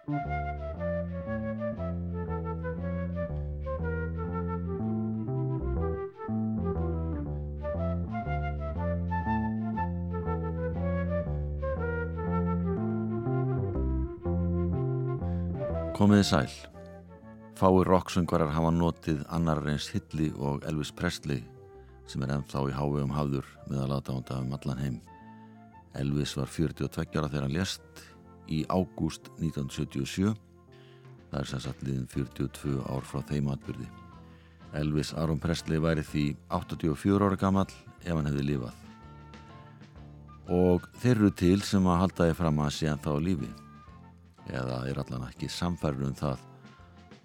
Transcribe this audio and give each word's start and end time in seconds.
Komiði 0.00 0.16
sæl. 16.24 16.48
Fáir 17.52 17.84
rocksöngvarar 17.84 18.48
hafa 18.48 18.70
notið 18.72 19.20
annar 19.28 19.60
reyns 19.60 19.90
Hilli 19.92 20.32
og 20.40 20.64
Elvis 20.64 20.88
Presley 20.96 21.44
sem 22.08 22.24
er 22.24 22.32
ennþá 22.38 22.64
í 22.70 22.72
hávegum 22.72 23.12
hafður 23.12 23.44
með 23.68 23.82
að 23.84 23.90
lata 23.92 24.16
ánda 24.16 24.40
um 24.40 24.56
allan 24.56 24.80
heim. 24.80 24.96
Elvis 26.00 26.32
var 26.38 26.48
42 26.48 27.04
ára 27.18 27.28
þegar 27.28 27.44
hann 27.44 27.58
lést 27.58 28.08
í 28.50 28.64
ágúst 28.68 29.30
1977. 29.38 30.34
Það 31.30 31.40
er 31.40 31.50
sem 31.50 31.62
sagt 31.64 31.82
liðin 31.86 32.08
42 32.10 32.76
ár 32.90 33.06
frá 33.06 33.22
þeim 33.30 33.50
atbyrði. 33.54 33.88
Elvis 34.78 35.14
Aron 35.18 35.40
Presley 35.42 35.80
væri 35.82 36.04
því 36.06 36.24
84 36.50 37.26
ára 37.26 37.38
gammal 37.38 37.66
ef 37.70 38.12
hann 38.12 38.28
hefði 38.28 38.46
lifað. 38.52 38.76
Og 40.50 40.86
þeir 40.98 41.16
eru 41.16 41.32
til 41.38 41.58
sem 41.62 41.86
að 41.86 42.00
halda 42.04 42.28
þið 42.30 42.38
fram 42.38 42.62
að 42.62 42.72
sé 42.74 42.90
hann 42.90 43.02
þá 43.02 43.12
lífið 43.22 43.58
eða 44.50 44.80
er 44.90 44.98
allan 44.98 45.28
ekki 45.28 45.50
samfærður 45.52 46.08
um 46.10 46.16
það 46.18 46.46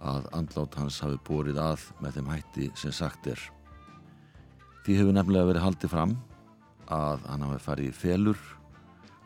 að 0.06 0.28
andlát 0.38 0.78
hans 0.78 1.00
hafi 1.02 1.18
bórið 1.26 1.60
að 1.62 1.86
með 2.04 2.20
þeim 2.20 2.32
hætti 2.34 2.70
sem 2.78 2.94
sagt 2.94 3.30
er. 3.32 3.40
Því 4.86 5.00
hefur 5.00 5.16
nefnilega 5.18 5.50
verið 5.50 5.66
haldið 5.66 5.94
fram 5.96 6.16
að 6.94 7.24
hann 7.26 7.46
hafi 7.48 7.64
farið 7.64 7.90
í 7.90 7.96
felur 7.98 8.42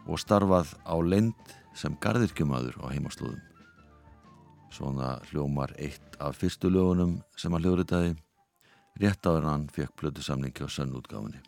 og 0.07 0.21
starfað 0.21 0.71
á 0.87 0.95
lend 1.03 1.55
sem 1.79 1.95
gardirkjumadur 2.03 2.75
á 2.83 2.91
heimaslóðum. 2.91 3.39
Svona 4.75 5.17
hljómar 5.29 5.71
eitt 5.79 6.19
af 6.19 6.37
fyrstu 6.37 6.69
lögunum 6.69 7.19
sem 7.39 7.53
hann 7.55 7.63
hljóriðaði 7.63 8.17
rétt 8.99 9.31
en 9.31 9.47
hann 9.47 9.69
fekk 9.71 9.95
blödu 10.01 10.21
samningi 10.21 10.65
á 10.65 10.67
sönnútgáfinni. 10.67 11.39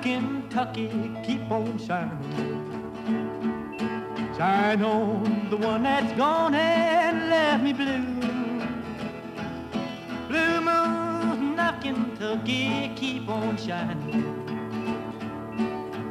Kentucky, 0.00 0.88
keep 1.22 1.50
on 1.50 1.78
shining. 1.78 2.18
Shine 4.34 4.82
on 4.82 5.48
the 5.50 5.56
one 5.56 5.82
that's 5.82 6.12
gone 6.16 6.54
and 6.54 7.28
left 7.28 7.62
me 7.62 7.72
blue. 7.74 8.00
Blue 8.02 8.19
of 12.30 12.44
Kentucky, 12.44 12.92
keep 12.94 13.28
on 13.28 13.56
shining. 13.56 14.22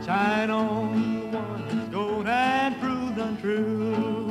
Shine 0.05 0.49
on 0.49 1.21
the 1.31 1.37
one 1.37 1.67
that's 1.67 1.89
gone 1.89 2.27
and 2.27 2.79
proved 2.79 3.17
untrue. 3.17 4.29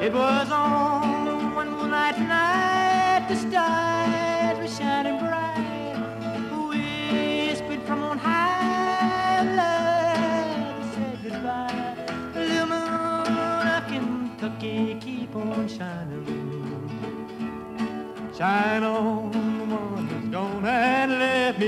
It 0.00 0.12
was 0.12 0.50
on 0.50 1.24
the 1.24 1.34
one 1.54 1.70
moonlight 1.70 2.18
night 2.18 3.26
the 3.28 3.36
stars 3.36 4.58
were 4.58 4.68
shining 4.68 5.18
bright. 5.18 5.96
Whispered 6.68 7.82
from 7.82 8.02
on 8.02 8.18
high, 8.18 9.42
love 9.56 10.94
said 10.94 11.18
goodbye. 11.22 11.96
The 12.34 12.40
little 12.40 12.66
moon 12.66 13.68
of 13.68 13.86
Kentucky 13.88 14.96
keep 15.00 15.34
on 15.34 15.68
shining. 15.68 16.70
Shine 18.36 18.84
on 18.84 19.29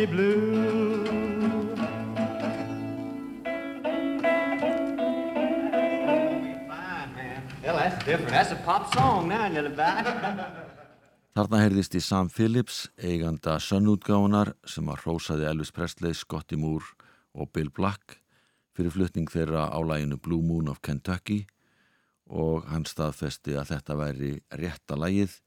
me 0.02 0.06
blue. 0.06 1.04
Well, 7.62 7.76
that's 7.76 8.04
different. 8.04 8.30
That's 8.30 8.52
a 8.52 8.56
pop 8.56 8.92
song 8.94 9.28
now, 9.28 9.46
you 9.46 9.62
Þarna 11.32 11.62
heyrðist 11.62 11.94
í 11.96 12.00
Sam 12.04 12.28
Phillips, 12.28 12.90
eiganda 13.00 13.54
sönnútgáðunar 13.56 14.50
sem 14.68 14.88
að 14.92 15.06
rósaði 15.06 15.46
Elvis 15.48 15.72
Presley, 15.72 16.12
Scotty 16.12 16.58
Moore 16.60 16.84
og 17.32 17.48
Bill 17.56 17.70
Black 17.72 18.18
fyrir 18.76 18.92
flutning 18.92 19.30
þeirra 19.32 19.70
á 19.72 19.80
læginu 19.80 20.20
Blue 20.20 20.44
Moon 20.44 20.68
of 20.68 20.82
Kentucky 20.84 21.46
og 22.28 22.68
hann 22.68 22.84
staðfesti 22.84 23.56
að 23.56 23.72
þetta 23.72 23.96
væri 23.96 24.32
rétta 24.60 24.98
lægið 25.00 25.38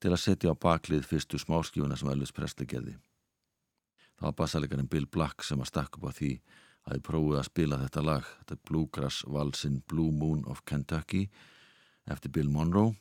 til 0.00 0.12
að 0.12 0.24
setja 0.26 0.52
á 0.52 0.60
baklið 0.60 1.08
fyrstu 1.08 1.40
smáskífuna 1.40 1.96
sem 1.96 2.12
Elvis 2.12 2.36
Presley 2.36 2.68
gerði. 2.68 2.98
Það 4.20 4.26
var 4.28 4.36
bassalegarinn 4.36 4.90
Bill 4.92 5.06
Black 5.08 5.44
sem 5.46 5.60
að 5.62 5.70
stakk 5.70 5.96
upp 5.96 6.10
á 6.12 6.12
því 6.12 6.32
að 6.84 6.92
þið 6.94 7.04
prófið 7.06 7.38
að 7.38 7.46
spila 7.48 7.78
þetta 7.80 8.02
lag, 8.04 8.26
þetta 8.40 8.56
er 8.56 8.64
Bluegrass 8.68 9.22
valsinn 9.24 9.78
Blue 9.88 10.12
Moon 10.12 10.44
of 10.44 10.60
Kentucky 10.68 11.22
eftir 12.10 12.34
Bill 12.36 12.50
Monroe 12.52 12.92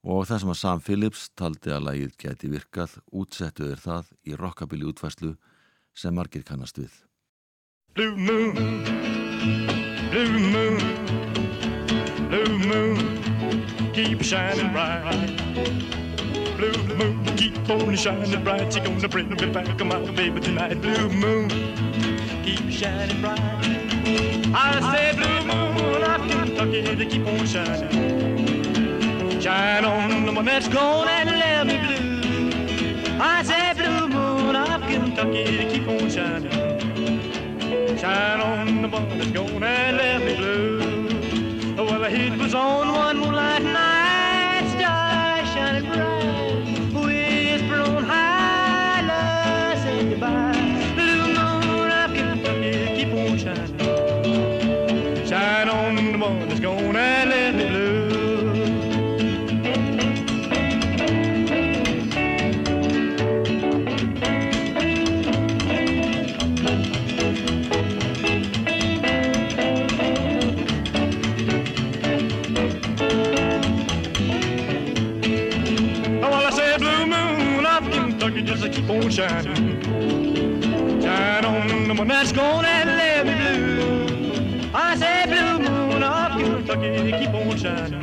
og 0.00 0.24
það 0.30 0.40
sem 0.40 0.52
að 0.54 0.60
Sam 0.62 0.80
Phillips 0.80 1.28
taldi 1.36 1.74
að 1.76 1.86
lægið 1.90 2.16
geti 2.24 2.52
virkað 2.54 2.96
útsettuður 3.12 3.84
það 3.84 4.12
í 4.24 4.40
rockabilly 4.40 4.88
útvæslu 4.88 5.34
sem 5.92 6.16
margir 6.16 6.46
kannast 6.48 6.80
við. 6.80 6.92
Blue 7.92 8.16
Moon 8.16 8.56
Blue 10.08 10.40
Moon 10.48 11.28
Blue 12.30 12.58
moon, 12.58 12.96
keep 13.92 14.22
shining 14.22 14.72
bright. 14.72 15.99
Blue 16.60 16.82
moon, 16.94 17.24
keep 17.36 17.70
on 17.70 17.96
shining 17.96 18.44
bright. 18.44 18.76
You're 18.76 18.84
gonna 18.84 19.08
bring 19.08 19.30
me 19.30 19.46
back, 19.50 19.82
my 19.82 19.98
baby, 20.10 20.40
tonight. 20.40 20.78
Blue 20.82 21.08
moon, 21.08 21.48
keep 22.44 22.70
shining 22.70 23.18
bright. 23.22 23.40
I 24.54 24.78
say, 24.92 25.16
blue 25.16 25.40
moon, 25.48 26.02
I 26.04 26.18
Kentucky, 26.28 26.82
to 26.96 27.06
keep 27.06 27.26
on 27.26 27.46
shining. 27.46 29.40
Shine 29.40 29.86
on 29.86 30.26
the 30.26 30.32
one 30.32 30.44
that's 30.44 30.68
gone 30.68 31.08
and 31.08 31.30
let 31.30 31.66
me 31.66 31.78
blue. 31.78 33.18
I 33.18 33.42
say, 33.42 33.72
blue 33.72 34.08
moon 34.08 34.54
of 34.54 34.82
Kentucky, 34.82 35.44
to 35.56 35.64
keep 35.70 35.88
on 35.88 36.10
shining. 36.10 37.96
Shine 37.96 38.40
on 38.42 38.82
the 38.82 38.88
one 38.88 39.08
that's 39.16 39.30
gone 39.30 39.62
and 39.62 39.96
let 39.96 40.22
me 40.26 40.36
blue. 40.36 40.80
Well, 41.76 42.00
the 42.00 42.10
heat 42.10 42.36
was 42.38 42.54
on 42.54 42.92
one 42.92 43.18
moonlight 43.18 43.62
night, 43.62 43.99
on. 79.18 79.44
Shine 81.02 81.44
on 81.44 81.88
the 81.88 81.94
one 81.94 82.08
that's 82.08 82.32
gonna 82.32 82.68
let 82.86 83.26
me 83.26 83.34
blue. 83.34 84.70
I 84.72 84.94
say 84.96 85.24
blue 85.26 85.58
moon 85.68 86.02
of 86.02 86.32
Kentucky, 86.38 87.12
keep 87.18 87.34
on 87.34 87.56
shining. 87.56 87.99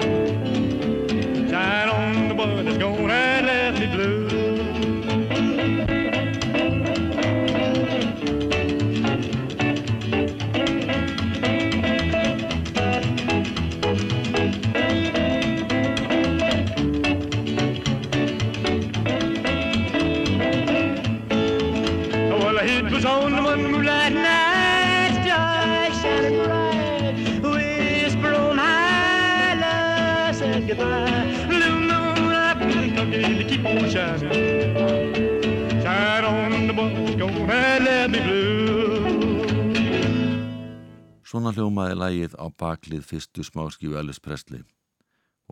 Lægið 42.08 42.38
á 42.40 42.46
baklið 42.56 43.04
fyrstu 43.04 43.44
smáskífu 43.44 43.98
Elvis 44.00 44.20
Presley 44.24 44.64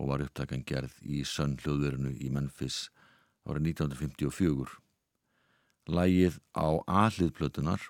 og 0.00 0.08
var 0.10 0.22
upptakan 0.24 0.62
gerð 0.64 0.94
í 1.04 1.22
Sun 1.28 1.56
hljóðverinu 1.60 2.14
í 2.16 2.30
Memphis 2.32 2.86
árið 3.44 3.72
1954. 3.72 4.76
Lægið 5.92 6.38
á 6.56 6.68
aðliðplötunar 7.02 7.82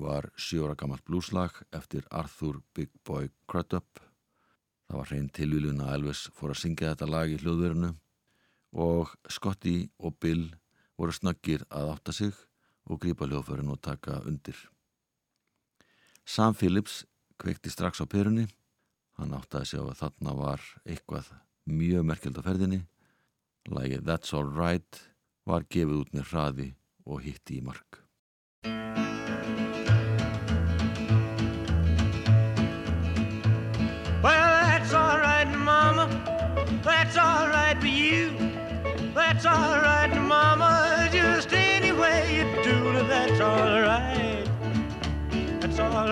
var 0.00 0.30
sjóra 0.36 0.76
gammalt 0.78 1.04
blúslag 1.08 1.60
eftir 1.76 2.06
Arthur 2.10 2.60
Big 2.76 2.92
Boy 3.04 3.28
Crudup. 3.48 4.00
Það 4.86 5.00
var 5.00 5.10
hrein 5.10 5.28
tilvílun 5.32 5.82
að 5.84 5.94
Elvis 5.98 6.26
fór 6.36 6.54
að 6.54 6.62
syngja 6.62 6.92
þetta 6.94 7.10
lag 7.10 7.32
í 7.32 7.40
hljóðverinu 7.42 7.92
og 8.86 9.12
Scotty 9.32 9.90
og 9.98 10.16
Bill 10.20 10.46
voru 10.96 11.12
snaggir 11.12 11.64
að 11.68 11.92
átta 11.96 12.16
sig 12.16 12.32
og 12.86 13.02
grípa 13.02 13.28
hljóðförin 13.28 13.72
og 13.72 13.82
taka 13.82 14.22
undir. 14.24 14.56
Sam 16.24 16.54
Phillips 16.54 17.04
kveikti 17.40 17.70
strax 17.72 18.00
á 18.02 18.06
perunni. 18.08 18.46
Hann 19.16 19.34
áttaði 19.36 19.70
sig 19.70 19.80
á 19.80 19.84
að 19.88 20.00
þarna 20.02 20.32
var 20.36 20.64
eitthvað 20.84 21.30
mjög 21.66 22.04
merkjald 22.08 22.40
á 22.40 22.42
ferðinni. 22.46 22.80
Lægið 23.66 24.04
That's 24.06 24.34
Alright 24.36 25.00
var 25.46 25.64
gefið 25.70 26.00
út 26.02 26.12
með 26.14 26.28
hraði 26.32 26.68
og 27.06 27.22
hitti 27.24 27.60
í 27.60 27.64
mark. 27.64 28.02
Well, 34.22 34.52
that's 34.66 34.92
all 34.92 35.18
right, 35.18 35.50
Mama. 35.54 36.06
That's 36.82 37.16
all 37.16 37.48
right 37.48 37.78
for 37.80 37.86
you. 37.86 38.32
That's 39.14 39.46
all 39.46 39.80
right, 39.80 40.12
Mama. 40.20 41.08
Just 41.12 41.52
any 41.52 41.92
way 41.92 42.36
you 42.36 42.62
do 42.62 42.86
that's 43.08 43.40
all 43.40 43.80
right. 43.80 44.44
That's 45.60 45.78
all 45.78 46.06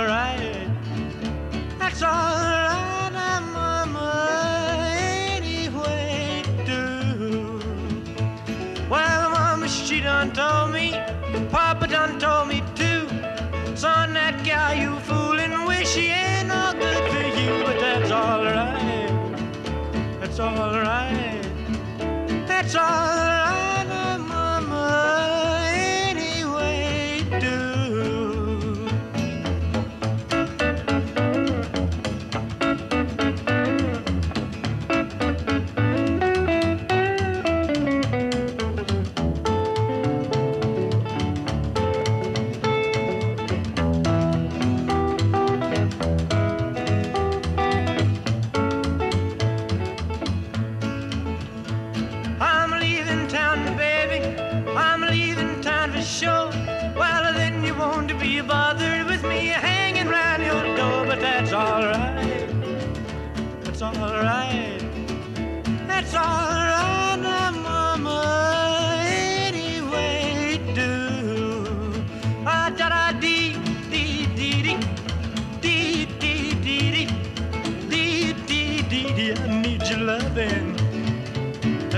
That's 1.94 2.02
all 2.02 2.10
right, 2.10 3.10
now, 3.12 3.40
Mama. 3.52 4.84
Any 4.90 5.68
way 5.68 6.42
do. 6.66 7.60
Well, 8.90 9.30
Mama, 9.30 9.68
she 9.68 10.00
done 10.00 10.32
told 10.32 10.72
me. 10.72 10.90
Papa 11.52 11.86
done 11.86 12.18
told 12.18 12.48
me 12.48 12.64
too. 12.74 13.06
Son, 13.76 14.12
that 14.14 14.44
guy 14.44 14.82
you 14.82 14.98
fooling 15.06 15.66
with, 15.68 15.86
she 15.86 16.08
ain't 16.08 16.48
no 16.48 16.72
good 16.72 17.12
for 17.12 17.22
you, 17.38 17.62
but 17.62 17.78
that's 17.78 18.10
all 18.10 18.42
right. 18.42 20.18
That's 20.18 20.40
all 20.40 20.72
right. 20.72 21.42
That's 22.48 22.74
all 22.74 22.82
right, 22.82 23.33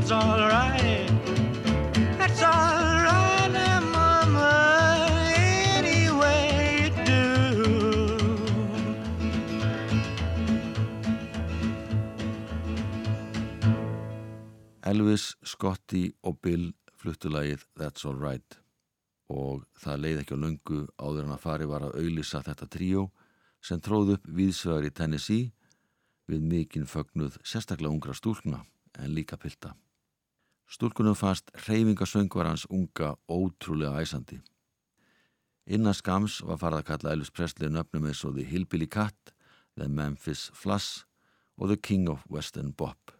That's 0.07 0.25
all 0.25 0.39
right. 0.39 1.11
That's 2.17 2.41
all 2.41 3.03
right, 3.11 3.51
now, 3.53 3.81
Mama. 3.81 5.09
Any 5.35 6.11
way 6.15 6.43
you 6.79 6.91
do. 7.05 7.23
Elvis, 14.85 15.35
Scotty 15.43 16.13
og 16.23 16.39
Bill 16.39 16.71
fluttu 16.95 17.27
lagið 17.27 17.65
That's 17.75 18.07
Alright 18.07 18.61
og 19.27 19.65
það 19.75 20.05
leið 20.05 20.21
ekki 20.21 20.39
á 20.39 20.43
löngu 20.45 20.79
áður 21.03 21.25
en 21.25 21.35
að 21.35 21.43
fari 21.49 21.67
var 21.67 21.83
að 21.83 21.97
auðlýsa 21.99 22.45
þetta 22.47 22.69
tríó 22.71 23.09
sem 23.59 23.83
tróð 23.83 24.15
upp 24.21 24.31
viðsvegar 24.39 24.87
í 24.87 24.95
Tennessee 24.95 25.51
við 26.31 26.47
mikinn 26.47 26.87
fögnuð 26.87 27.41
sérstaklega 27.43 27.91
ungra 27.91 28.15
stúlkna 28.15 28.63
en 29.03 29.11
líka 29.11 29.35
pilta. 29.35 29.75
Stúlkunum 30.67 31.15
fast 31.15 31.51
reyfingasöngvarans 31.69 32.67
unga 32.71 33.15
ótrúlega 33.31 34.03
æsandi. 34.03 34.41
Innan 35.67 35.95
skams 35.95 36.41
var 36.47 36.59
farið 36.59 36.81
að 36.83 36.89
kalla 36.91 37.13
Elvis 37.15 37.31
Presley 37.31 37.71
nöfnum 37.71 38.07
eins 38.07 38.25
og 38.27 38.35
The 38.35 38.45
Hillbilly 38.47 38.87
Cat, 38.87 39.35
The 39.79 39.89
Memphis 39.89 40.51
Fluss 40.55 41.07
og 41.57 41.71
The 41.71 41.79
King 41.79 42.11
of 42.11 42.27
Western 42.31 42.73
Bop. 42.73 43.13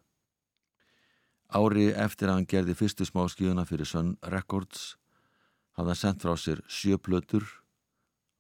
Ári 1.55 1.93
eftir 1.95 2.29
að 2.29 2.41
hann 2.41 2.51
gerði 2.51 2.75
fyrstu 2.75 3.07
smáskíðuna 3.07 3.67
fyrir 3.67 3.87
Sun 3.87 4.17
Records 4.27 4.97
hafði 5.79 5.93
hann 5.93 6.01
sendt 6.03 6.27
frá 6.27 6.35
sér 6.35 6.63
sjö 6.67 6.99
plötur 6.99 7.47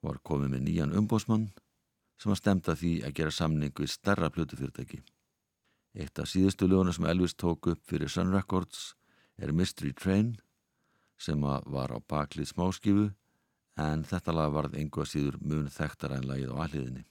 var 0.03 0.19
komið 0.27 0.55
með 0.55 0.65
nýjan 0.67 0.95
umbósmann 0.99 1.53
sem 2.19 2.33
að 2.33 2.41
stemta 2.41 2.75
því 2.75 2.97
að 3.07 3.15
gera 3.21 3.35
samning 3.35 3.75
við 3.77 3.93
stærra 3.93 4.31
plötufyrirtæki. 4.35 5.03
Eitt 5.97 6.19
af 6.21 6.29
síðustu 6.29 6.67
löguna 6.69 6.93
sem 6.93 7.07
Elvis 7.09 7.33
tók 7.41 7.71
upp 7.73 7.81
fyrir 7.89 8.11
Sun 8.13 8.35
Records 8.35 8.91
er 9.41 9.53
Mystery 9.57 9.95
Train 9.97 10.35
sem 11.17 11.41
var 11.41 11.89
á 11.89 11.99
baklið 12.05 12.51
smáskífu 12.53 13.07
en 13.81 14.05
þetta 14.05 14.37
lag 14.37 14.53
varð 14.53 14.77
einhver 14.77 15.09
síður 15.09 15.41
mun 15.41 15.73
þekktara 15.73 16.21
en 16.21 16.29
lagið 16.29 16.53
á 16.53 16.57
alliðinni. 16.67 17.07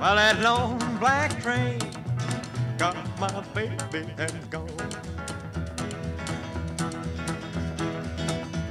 Well, 0.00 0.14
that 0.14 0.40
long 0.42 0.78
black 1.00 1.42
train 1.42 1.80
got 2.78 2.94
my 3.18 3.40
baby 3.52 3.76
and 4.16 4.48
gone. 4.48 4.68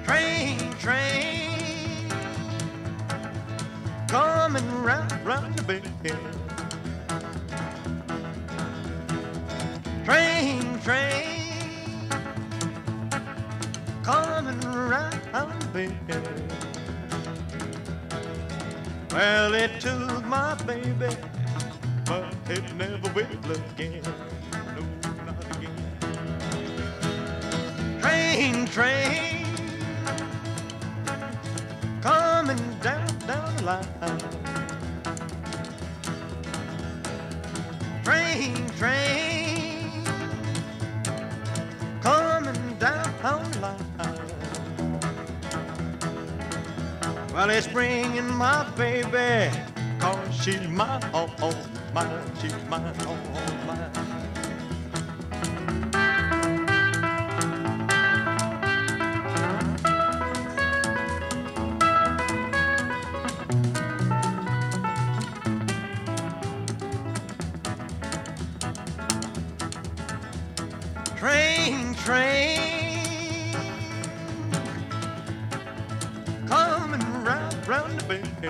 Train, 0.06 0.58
train, 0.80 2.10
coming 4.08 4.72
round, 4.82 5.12
round 5.26 5.54
the 5.58 5.64
bend. 5.64 5.92
Train, 10.06 10.80
train, 10.80 12.10
coming 14.02 14.62
round 14.62 15.62
the 15.74 15.92
bend. 16.08 16.37
Well, 19.18 19.56
it 19.56 19.80
took 19.80 20.24
my 20.28 20.54
baby, 20.68 21.18
but 22.06 22.36
it 22.52 22.62
never 22.76 23.12
will 23.16 23.52
again. 23.52 24.04
No, 24.76 24.82
not 25.26 25.44
again. 25.58 25.76
Train, 28.00 28.68
train, 28.68 29.46
coming 32.00 32.64
down, 32.84 33.08
down 33.26 33.56
the 33.56 33.64
line. 33.64 33.88
Train, 38.04 38.70
train, 38.78 39.47
Well, 47.38 47.52
it's 47.52 47.68
bringing 47.68 48.34
my 48.34 48.68
baby, 48.72 49.56
cause 50.00 50.18
she's 50.44 50.68
my, 50.70 51.00
oh, 51.14 51.32
oh, 51.40 51.56
my, 51.94 52.20
she's 52.42 52.52
my, 52.68 52.82
oh, 53.02 53.16
oh, 53.36 53.54
my. 53.68 53.78
train, 71.16 71.94
train. 71.94 72.87
The 78.08 78.18
the. 78.42 78.50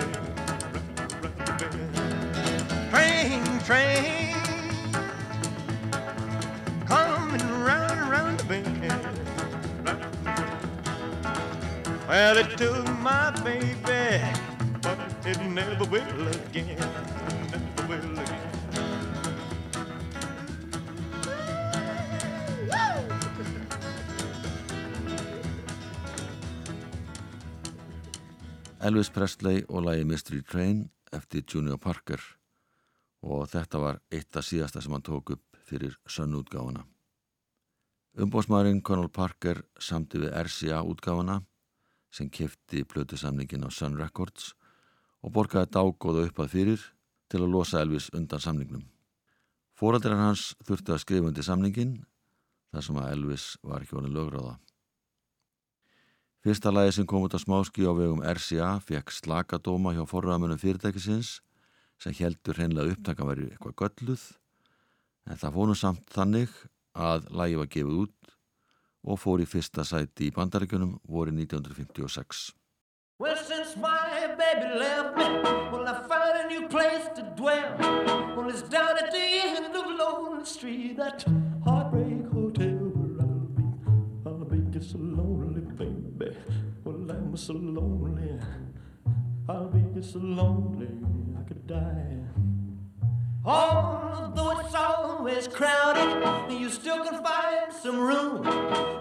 Train, 2.90 3.42
train, 3.60 4.34
coming 6.86 7.48
round, 7.62 8.10
round 8.10 8.40
the 8.40 8.44
bend. 8.44 8.92
Well, 12.08 12.38
it 12.38 12.56
took 12.56 12.86
my 13.00 13.30
baby, 13.44 14.24
but 14.82 14.98
it 15.26 15.40
never 15.42 15.84
will 15.86 16.28
again. 16.28 16.78
Never 17.50 17.88
will 17.88 18.18
again. 18.18 18.27
Elvis 28.88 29.10
Presley 29.12 29.66
og 29.68 29.82
lagi 29.84 30.04
Mystery 30.08 30.38
Train 30.40 30.78
eftir 31.12 31.42
Junior 31.44 31.76
Parker 31.76 32.22
og 33.20 33.42
þetta 33.52 33.80
var 33.82 33.98
eitt 34.08 34.36
af 34.38 34.46
síðasta 34.46 34.80
sem 34.80 34.94
hann 34.94 35.04
tók 35.04 35.34
upp 35.34 35.58
fyrir 35.68 35.98
sönnútgáfuna. 36.08 36.86
Umbósmaðurinn 38.16 38.80
Conal 38.80 39.10
Parker 39.12 39.60
samti 39.76 40.22
við 40.22 40.32
RCA 40.40 40.78
útgáfuna 40.88 41.42
sem 42.14 42.30
kifti 42.32 42.86
plötusamningin 42.88 43.66
á 43.66 43.70
Sun 43.70 43.98
Records 44.00 44.54
og 45.20 45.34
borgaði 45.36 45.68
dágóða 45.74 46.24
upp 46.30 46.40
að 46.46 46.54
fyrir 46.54 46.86
til 47.28 47.42
að 47.42 47.52
losa 47.58 47.82
Elvis 47.82 48.08
undan 48.16 48.40
samningnum. 48.40 48.86
Fóraldrar 49.76 50.16
hans 50.16 50.54
þurfti 50.64 50.96
að 50.96 51.04
skrifa 51.04 51.28
undir 51.28 51.44
samningin 51.44 51.98
þar 52.72 52.88
sem 52.88 53.02
að 53.04 53.12
Elvis 53.18 53.50
var 53.60 53.84
ekki 53.84 54.00
vonið 54.00 54.16
lögráða. 54.16 54.56
Fyrsta 56.48 56.70
lagi 56.72 56.94
sem 56.96 57.04
kom 57.04 57.26
út 57.26 57.34
á 57.36 57.40
smáski 57.42 57.84
á 57.84 57.92
vegum 57.92 58.22
RCA 58.24 58.78
fekk 58.80 59.10
slakadóma 59.12 59.90
hjá 59.92 60.06
forraðamönnum 60.08 60.56
fyrirtækisins 60.56 61.42
sem 62.00 62.14
heldur 62.16 62.56
hreinlega 62.56 62.94
upptaka 62.94 63.26
verið 63.28 63.50
eitthvað 63.52 63.74
gölluð 63.82 64.22
en 65.28 65.36
það 65.42 65.58
fónu 65.58 65.74
samt 65.76 66.08
þannig 66.14 66.54
að 66.96 67.28
lagi 67.36 67.58
var 67.60 67.68
gefið 67.74 67.98
út 68.00 68.32
og 69.04 69.20
fór 69.20 69.44
í 69.44 69.48
fyrsta 69.50 69.84
sæti 69.84 70.30
í 70.30 70.32
bandaríkunum 70.38 70.94
voru 71.04 71.36
1956. 71.36 72.54
Well, 73.20 73.36
since 73.36 73.76
my 73.76 74.32
baby 74.40 74.72
left 74.80 75.20
me, 75.20 75.28
well, 75.68 75.84
I 75.84 76.00
found 76.08 76.32
a 76.32 76.48
new 76.48 76.64
place 76.72 77.12
to 77.18 77.28
dwell. 77.36 77.76
Well, 78.32 78.48
it's 78.48 78.62
down 78.62 78.96
at 78.96 79.12
the 79.12 79.26
end 79.52 79.76
of 79.76 79.84
Lonely 80.00 80.46
Street, 80.46 80.96
that 80.96 81.28
so 87.48 87.54
lonely. 87.54 88.38
I'll 89.48 89.68
be 89.68 90.02
so 90.02 90.18
lonely, 90.18 90.90
I 91.40 91.42
could 91.48 91.66
die. 91.66 92.18
Although 93.42 94.60
it's 94.60 94.74
always 94.74 95.48
crowded, 95.48 96.52
you 96.60 96.68
still 96.68 97.02
can 97.02 97.24
find 97.24 97.72
some 97.72 98.00
room 98.00 98.44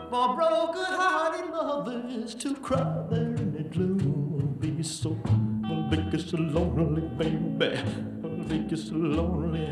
for 0.09 0.33
broken-hearted 0.37 1.51
lovers 1.51 2.35
to 2.35 2.55
cry 2.55 3.03
there 3.09 3.35
in 3.35 3.51
the 3.51 3.63
gloom. 3.63 4.55
Be 4.61 4.81
so, 4.81 5.19
I'll 5.65 5.89
be 5.89 6.17
so 6.17 6.37
lonely, 6.37 7.01
baby. 7.17 7.77
I'll 8.23 8.45
be 8.45 8.77
so 8.77 8.93
lonely. 8.95 9.67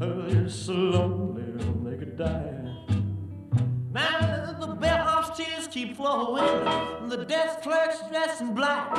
I'll 0.00 0.22
be 0.22 0.50
so 0.50 0.72
lonely, 0.72 1.44
they 1.84 1.96
could 1.98 2.16
die. 2.18 2.56
Now 3.92 4.39
bellhop's 5.30 5.38
tears 5.38 5.68
keep 5.68 5.96
flowing, 5.96 7.08
the 7.08 7.24
desk 7.24 7.62
clerk's 7.62 8.00
dressed 8.08 8.40
in 8.40 8.54
black. 8.54 8.92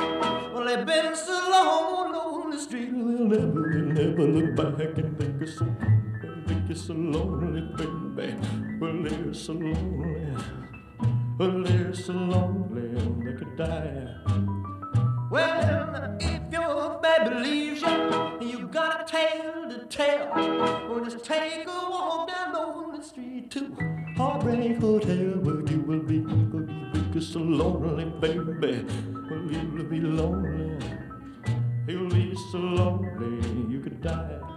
Well, 0.52 0.64
they've 0.64 0.86
been 0.86 1.14
so 1.16 1.32
long 1.50 2.14
on 2.14 2.50
the 2.50 2.58
street, 2.58 2.90
they'll 2.90 3.26
never, 3.26 3.68
never 3.68 4.22
look 4.22 4.56
back 4.56 4.98
and 4.98 5.18
think 5.18 5.42
it's 5.42 5.58
so, 5.58 5.66
think 6.46 6.70
it's 6.70 6.82
so 6.82 6.94
lonely, 6.94 7.62
baby. 8.16 8.36
Well, 8.80 9.02
they're 9.02 9.34
so 9.34 9.52
lonely, 9.52 10.36
well, 11.38 11.62
they're 11.62 11.94
so 11.94 12.12
lonely, 12.12 13.24
they 13.24 13.38
could 13.38 13.56
die. 13.56 14.08
Well, 15.30 16.16
if 16.20 16.52
your 16.52 17.00
baby 17.00 17.34
leaves 17.36 17.82
you, 17.82 18.38
you 18.40 18.66
got 18.66 19.02
a 19.02 19.04
tale 19.10 19.70
to 19.70 19.86
tell, 19.86 20.30
well, 20.34 21.04
just 21.04 21.24
take 21.24 21.66
a 21.66 21.90
walk 21.90 22.28
down 22.28 22.52
the 22.92 23.02
street 23.02 23.50
to 23.50 24.01
Heartbreak 24.16 24.76
oh, 24.82 24.98
Hotel, 24.98 25.40
where 25.40 25.60
you 25.70 25.80
will 25.80 26.00
be, 26.00 26.20
will 26.20 26.68
you 26.94 27.02
be 27.12 27.20
so 27.20 27.40
lonely, 27.40 28.04
baby. 28.20 28.84
Well, 29.30 29.50
you'll 29.50 29.84
be 29.84 30.00
lonely, 30.00 30.78
you'll 31.88 32.10
be 32.10 32.34
so 32.50 32.58
lonely, 32.58 33.72
you 33.72 33.80
could 33.80 34.02
die. 34.02 34.51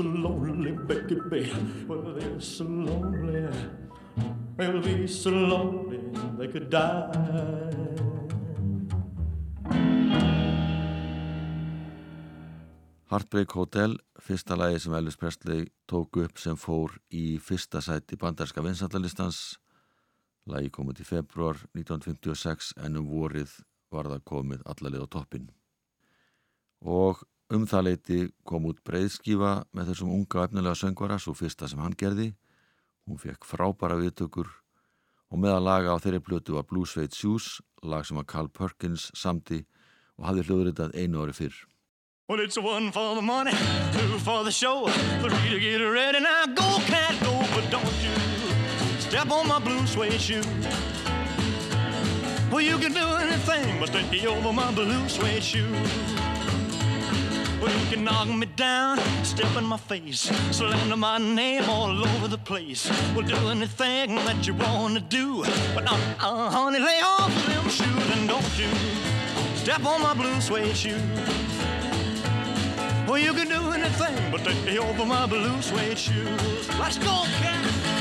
So 0.00 0.06
lonely, 0.06 0.72
baby. 0.72 1.52
Well, 1.86 2.14
they're 2.14 2.40
so 2.40 2.64
lonely. 2.64 3.48
They'll 4.56 4.80
be 4.80 5.06
so 5.06 5.30
lonely 5.30 6.00
they 6.38 6.48
could 6.48 6.70
die. 6.70 7.60
Heartbreak 13.10 13.52
Hotel, 13.52 13.96
fyrsta 14.22 14.56
lagi 14.56 14.78
sem 14.78 14.94
Elvis 14.94 15.18
Presley 15.18 15.66
tók 15.86 16.16
upp 16.16 16.38
sem 16.38 16.56
fór 16.56 16.94
í 17.12 17.36
fyrsta 17.42 17.82
sæti 17.84 18.16
bandarska 18.16 18.62
vinsaldalistans. 18.64 19.58
Lagi 20.46 20.70
kom 20.70 20.88
út 20.94 21.02
í 21.02 21.04
februar 21.04 21.58
1956 21.74 22.72
en 22.86 22.96
um 23.02 23.10
vorið 23.10 23.58
var 23.92 24.08
það 24.08 24.24
komið 24.32 24.64
allalið 24.64 25.04
á 25.04 25.08
toppin. 25.12 25.50
Og 26.80 27.20
um 27.50 27.66
það 27.66 27.86
leiti 27.88 28.20
kom 28.46 28.68
út 28.70 28.80
breyðskífa 28.86 29.52
með 29.74 29.90
þessum 29.90 30.12
unga 30.14 30.44
efnilega 30.46 30.78
söngvara, 30.78 31.18
svo 31.18 31.34
fyrsta 31.34 31.68
sem 31.68 31.80
hann 31.82 31.96
gerði. 31.98 32.30
Hún 33.08 33.18
fekk 33.18 33.46
frábæra 33.48 33.98
viðtökur 33.98 34.50
og 35.30 35.38
meðal 35.38 35.64
laga 35.64 35.94
á 35.94 36.02
þeirri 36.02 36.22
blötu 36.22 36.56
var 36.56 36.66
Blue 36.66 36.86
Suede 36.86 37.14
Shoes, 37.14 37.60
lag 37.82 38.06
sem 38.06 38.18
að 38.18 38.28
Carl 38.30 38.50
Perkins 38.50 39.10
samti 39.14 39.64
og 40.18 40.28
hafði 40.28 40.46
hljóðritað 40.46 40.96
einu 40.98 41.22
ári 41.24 41.34
fyrr. 41.34 41.56
Well, 42.28 42.38
it's 42.38 42.56
one 42.56 42.92
for 42.92 43.16
the 43.16 43.22
money, 43.22 43.50
two 43.92 44.18
for 44.22 44.44
the 44.44 44.52
show, 44.52 44.86
three 45.18 45.50
to 45.50 45.58
get 45.58 45.82
ready. 45.82 46.20
Now 46.20 46.46
go, 46.46 46.78
cat, 46.86 47.18
go, 47.24 47.34
but 47.54 47.66
don't 47.70 47.98
you 48.04 48.14
step 49.00 49.30
on 49.30 49.48
my 49.48 49.58
blue 49.58 49.86
suede 49.86 50.20
shoe. 50.20 50.42
Well, 52.52 52.60
you 52.60 52.78
can 52.78 52.92
do 52.92 53.06
anything 53.18 53.80
but 53.80 53.88
stay 53.88 54.26
over 54.26 54.52
my 54.52 54.72
blue 54.72 55.08
suede 55.08 55.42
shoe. 55.42 56.29
Well, 57.60 57.78
you 57.78 57.86
can 57.90 58.04
knock 58.04 58.28
me 58.28 58.46
down, 58.56 58.98
step 59.22 59.54
in 59.56 59.64
my 59.64 59.76
face, 59.76 60.30
slander 60.50 60.96
my 60.96 61.18
name 61.18 61.68
all 61.68 61.90
over 61.90 62.26
the 62.26 62.38
place. 62.38 62.90
Well, 63.14 63.26
do 63.26 63.36
anything 63.48 64.14
that 64.14 64.46
you 64.46 64.54
want 64.54 64.94
to 64.94 65.00
do. 65.00 65.44
But, 65.74 65.90
uh, 65.92 65.98
uh, 66.20 66.50
honey, 66.50 66.78
lay 66.78 67.00
off 67.04 67.34
them 67.46 67.68
shoes 67.68 68.10
and 68.16 68.26
don't 68.26 68.58
you 68.58 68.68
step 69.56 69.84
on 69.84 70.00
my 70.00 70.14
blue 70.14 70.40
suede 70.40 70.74
shoe. 70.74 70.98
Well, 73.06 73.18
you 73.18 73.34
can 73.34 73.48
do 73.48 73.72
anything 73.72 74.30
but 74.30 74.42
take 74.42 74.78
over 74.78 75.04
my 75.04 75.26
blue 75.26 75.60
suede 75.60 75.98
shoes. 75.98 76.68
Let's 76.78 76.96
go, 76.96 77.24
cat. 77.42 77.99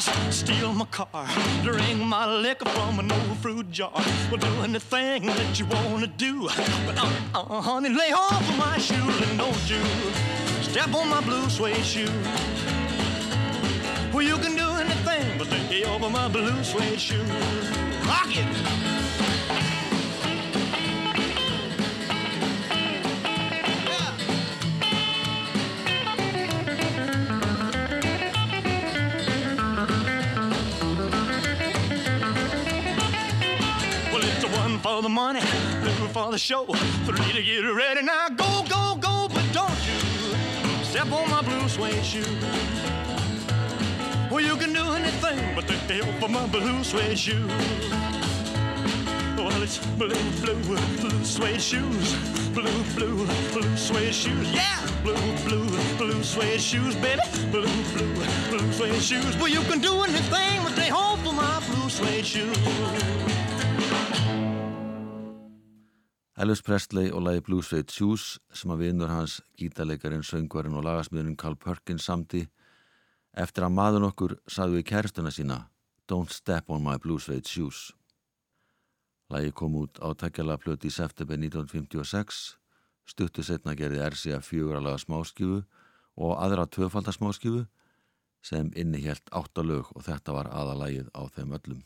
House 0.00 0.36
steal 0.36 0.72
my 0.72 0.84
car, 0.86 1.26
drink 1.62 1.98
my 1.98 2.26
liquor 2.26 2.68
from 2.70 2.98
an 2.98 3.10
old 3.12 3.36
fruit 3.38 3.70
jar. 3.70 3.92
Well, 4.30 4.38
do 4.38 4.62
anything 4.62 5.26
that 5.26 5.58
you 5.58 5.66
wanna 5.66 6.06
do. 6.06 6.48
But 6.86 6.98
uh, 6.98 7.10
uh, 7.34 7.60
honey, 7.60 7.90
lay 7.90 8.12
off 8.12 8.48
of 8.48 8.58
my 8.58 8.78
shoes 8.78 9.20
and 9.28 9.38
don't 9.38 9.70
you 9.70 9.82
step 10.62 10.94
on 10.94 11.08
my 11.08 11.20
blue 11.20 11.48
suede 11.48 11.84
shoe. 11.84 12.12
Well, 14.12 14.22
you 14.22 14.36
can 14.38 14.56
do 14.56 14.68
anything 14.84 15.38
but 15.38 15.50
lay 15.50 15.84
off 15.84 16.02
of 16.02 16.12
my 16.12 16.28
blue 16.28 16.62
suede 16.64 17.00
shoes. 17.00 17.28
Rock 18.06 18.30
it! 18.30 18.99
For 34.82 35.02
the 35.02 35.08
money, 35.08 35.40
two 35.40 36.08
for 36.08 36.30
the 36.30 36.38
show, 36.38 36.64
three 37.04 37.32
to 37.32 37.42
get 37.42 37.60
ready. 37.60 38.02
Now 38.02 38.28
go, 38.28 38.64
go, 38.68 38.96
go, 39.00 39.28
but 39.28 39.44
don't 39.52 39.80
you 39.86 40.84
step 40.84 41.12
on 41.12 41.28
my 41.28 41.42
blue 41.42 41.68
suede 41.68 42.04
shoe. 42.04 42.24
Well, 44.30 44.40
you 44.40 44.56
can 44.56 44.72
do 44.72 44.84
anything 44.92 45.54
but 45.54 45.66
the 45.66 45.74
hell 45.74 46.12
for 46.20 46.28
my 46.28 46.46
blue 46.46 46.82
suede 46.82 47.18
shoe. 47.18 47.46
Well, 49.36 49.62
it's 49.62 49.78
blue, 49.96 50.14
blue, 50.40 50.62
blue 51.00 51.24
suede 51.24 51.60
shoes. 51.60 52.14
Blue, 52.54 52.84
blue, 52.94 53.26
blue 53.52 53.76
suede 53.76 54.14
shoes. 54.14 54.52
Yeah! 54.52 54.86
Blue, 55.02 55.14
blue, 55.44 55.68
blue 55.98 56.22
suede 56.22 56.60
shoes, 56.60 56.94
baby. 56.96 57.22
Blue, 57.50 57.66
blue, 57.92 58.14
blue 58.50 58.72
suede 58.72 59.02
shoes. 59.02 59.36
Well, 59.36 59.48
you 59.48 59.60
can 59.62 59.80
do 59.80 60.02
anything 60.02 60.62
but 60.62 60.74
they 60.76 60.88
hold 60.88 61.20
for 61.20 61.32
my 61.32 61.60
blue 61.68 61.88
suede 61.90 62.24
shoes. 62.24 63.39
Elvis 66.40 66.62
Presley 66.64 67.10
og 67.12 67.20
lagi 67.26 67.40
Blue 67.44 67.60
Suede 67.60 67.92
Shoes 67.92 68.38
sem 68.56 68.70
að 68.72 68.86
vinnur 68.86 69.10
hans 69.12 69.42
gítarleikarin, 69.60 70.22
söngvarinn 70.24 70.78
og 70.78 70.86
lagasmiðurinn 70.86 71.36
Carl 71.36 71.58
Perkins 71.60 72.06
samti 72.08 72.46
eftir 73.36 73.66
að 73.66 73.74
maður 73.76 74.06
okkur 74.08 74.34
saðu 74.48 74.78
við 74.78 74.86
kærstuna 74.88 75.32
sína 75.36 75.58
Don't 76.08 76.32
Step 76.32 76.72
on 76.72 76.80
My 76.86 76.96
Blue 76.96 77.20
Suede 77.20 77.44
Shoes. 77.44 77.90
Lagi 79.28 79.52
kom 79.52 79.76
út 79.82 80.00
á 80.00 80.16
takkjala 80.16 80.56
plöti 80.56 80.88
í 80.88 80.96
september 80.96 81.36
1956, 81.36 82.40
stuttu 83.04 83.44
setna 83.44 83.76
gerði 83.76 84.00
RCA 84.08 84.40
fjöguralaga 84.40 85.04
smáskifu 85.04 85.60
og 86.16 86.34
aðra 86.40 86.64
tvöfaldarsmáskifu 86.72 87.66
sem 88.40 88.72
innihjælt 88.80 89.28
áttalög 89.28 89.92
og 89.92 90.08
þetta 90.08 90.40
var 90.40 90.48
aðalagið 90.48 91.12
á 91.12 91.22
þeim 91.36 91.56
öllum. 91.60 91.84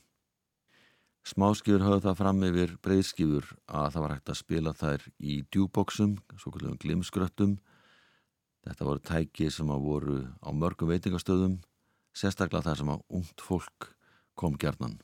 Smáskjur 1.24 1.80
höfðu 1.80 2.02
það 2.04 2.18
fram 2.18 2.42
yfir 2.44 2.72
breyðskjur 2.84 3.46
að 3.64 3.86
það 3.94 4.02
var 4.04 4.12
hægt 4.12 4.30
að 4.32 4.38
spila 4.42 4.72
þær 4.76 5.06
í 5.24 5.36
djúboksum, 5.48 6.18
svo 6.36 6.52
kallum 6.52 6.76
glimskröttum. 6.82 7.54
Þetta 8.64 8.88
voru 8.88 9.00
tæki 9.08 9.48
sem 9.52 9.72
að 9.72 9.86
voru 9.86 10.18
á 10.44 10.48
mörgum 10.52 10.92
veitingastöðum, 10.92 11.56
sérstaklega 12.12 12.66
þar 12.68 12.80
sem 12.80 12.92
að 12.92 13.06
ungt 13.16 13.44
fólk 13.46 13.88
kom 14.36 14.58
gerðnan. 14.60 14.98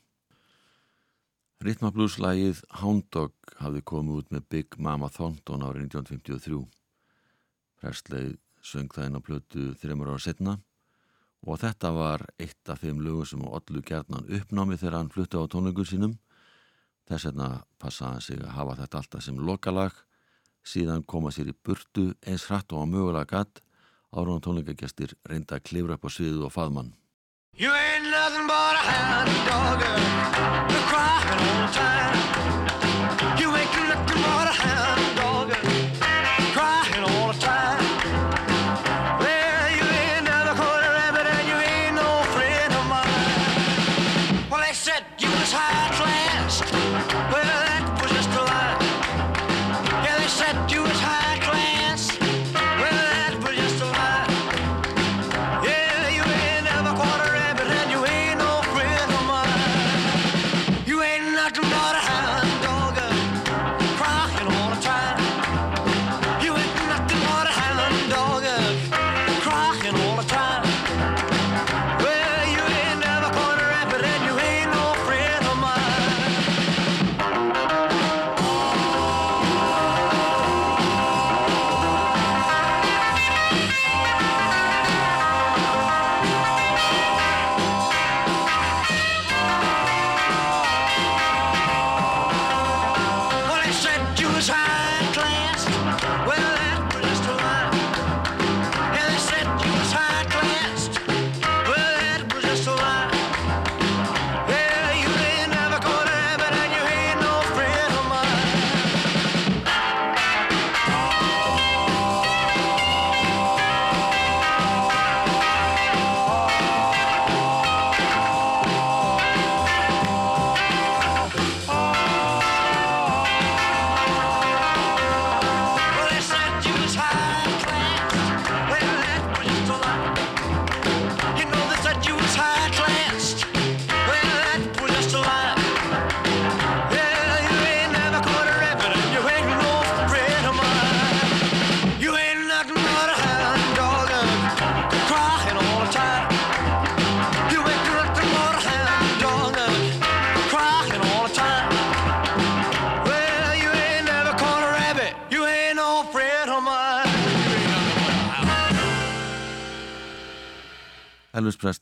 Ritmablúslægið 1.64 2.62
Hound 2.82 3.08
Dog 3.12 3.56
hafði 3.60 3.82
komið 3.88 4.20
út 4.20 4.30
með 4.36 4.46
Big 4.52 4.76
Mama 4.76 5.08
Thornton 5.12 5.64
árið 5.64 5.88
1953. 5.88 6.60
Presley 7.80 8.34
söng 8.60 8.92
það 8.92 9.08
inn 9.08 9.20
á 9.20 9.24
plötu 9.24 9.66
þreymur 9.80 10.12
ára 10.12 10.20
setna 10.20 10.60
og 11.46 11.60
þetta 11.62 11.92
var 11.96 12.26
eitt 12.40 12.68
af 12.68 12.82
þeim 12.82 13.00
lögum 13.04 13.26
sem 13.28 13.42
allu 13.46 13.82
gerðnan 13.86 14.28
uppnámi 14.28 14.76
þegar 14.76 14.98
hann 14.98 15.12
flutti 15.12 15.40
á 15.40 15.44
tónleikum 15.48 15.88
sínum. 15.88 16.14
Þess 17.08 17.30
vegna 17.30 17.48
passaði 17.80 18.12
hann 18.12 18.26
sig 18.26 18.44
að 18.44 18.54
hafa 18.58 18.78
þetta 18.82 19.00
alltaf 19.00 19.24
sem 19.24 19.40
lokalag, 19.48 19.92
síðan 20.62 21.04
koma 21.08 21.32
sér 21.32 21.50
í 21.50 21.56
burtu 21.56 22.10
eins 22.26 22.46
hratt 22.50 22.72
og 22.72 22.84
á 22.84 22.92
mögulega 22.92 23.30
gatt 23.32 23.62
ára 24.12 24.40
tónleikagestir 24.42 25.14
reynda 25.24 25.56
að 25.56 25.66
klifra 25.70 25.96
upp 25.96 26.06
á 26.06 26.10
sviðu 26.10 26.46
og 26.46 26.54
faðmann. 26.54 26.94
You 27.56 27.72
ain't 27.72 28.10
nothing 28.10 28.46
but 28.46 28.76
a 28.76 28.84
hound 28.90 29.39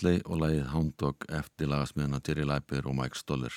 Presley 0.08 0.22
og 0.24 0.38
lagið 0.40 0.68
Hound 0.72 0.92
Dog 0.96 1.24
eftir 1.28 1.68
lagasmiðana 1.68 2.20
Jerry 2.24 2.44
Leiber 2.46 2.86
og 2.88 2.94
Mike 2.96 3.18
Stoller. 3.18 3.52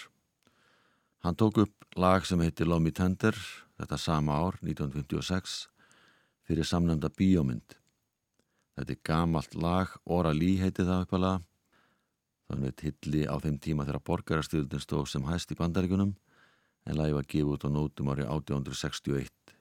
Hann 1.23 1.35
tók 1.35 1.61
upp 1.63 1.85
lag 1.95 2.25
sem 2.25 2.39
heitir 2.43 2.67
Love 2.67 2.83
Me 2.83 2.91
Tender, 2.91 3.35
þetta 3.79 3.97
sama 3.97 4.35
ár, 4.35 4.57
1956, 4.59 5.69
fyrir 6.43 6.67
samnefnda 6.67 7.07
bíómynd. 7.15 7.77
Þetta 8.75 8.91
er 8.91 8.99
gamalt 9.03 9.55
lag, 9.55 9.95
Ora 10.05 10.33
Lee 10.33 10.59
heiti 10.59 10.83
það 10.83 11.05
uppalega. 11.05 11.41
Þannig 12.49 12.73
að 12.73 12.83
hilli 12.89 13.23
á 13.31 13.35
þeim 13.39 13.59
tíma 13.63 13.87
þegar 13.87 14.03
borgarastyrildin 14.09 14.83
stóð 14.83 15.07
sem 15.13 15.29
hæst 15.29 15.53
í 15.55 15.59
bandaríkunum, 15.59 16.15
en 16.83 16.99
lagi 16.99 17.15
var 17.15 17.29
gefið 17.31 17.53
út 17.55 17.63
á 17.63 17.69
nótum 17.71 18.11
árið 18.11 18.27
1861. 18.27 19.55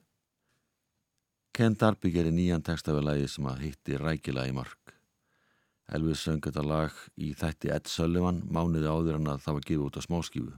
Ken 1.55 1.76
Darby 1.79 2.11
gerir 2.11 2.35
nýjan 2.35 2.66
texta 2.66 2.96
við 2.96 3.07
lagi 3.12 3.31
sem 3.31 3.46
að 3.46 3.68
hitti 3.68 4.00
rækilega 4.00 4.50
í 4.50 4.59
mark. 4.59 4.79
Elvis 5.90 6.22
söng 6.22 6.42
þetta 6.44 6.62
lag 6.62 6.98
í 7.18 7.33
þætti 7.38 7.72
Ed 7.74 7.88
Sullivan 7.90 8.44
mánuði 8.46 8.90
áður 8.90 9.18
en 9.18 9.33
að 9.33 9.42
það 9.46 9.57
var 9.57 9.66
gefið 9.68 9.87
út 9.87 9.98
á 9.98 10.07
smáskífu 10.07 10.53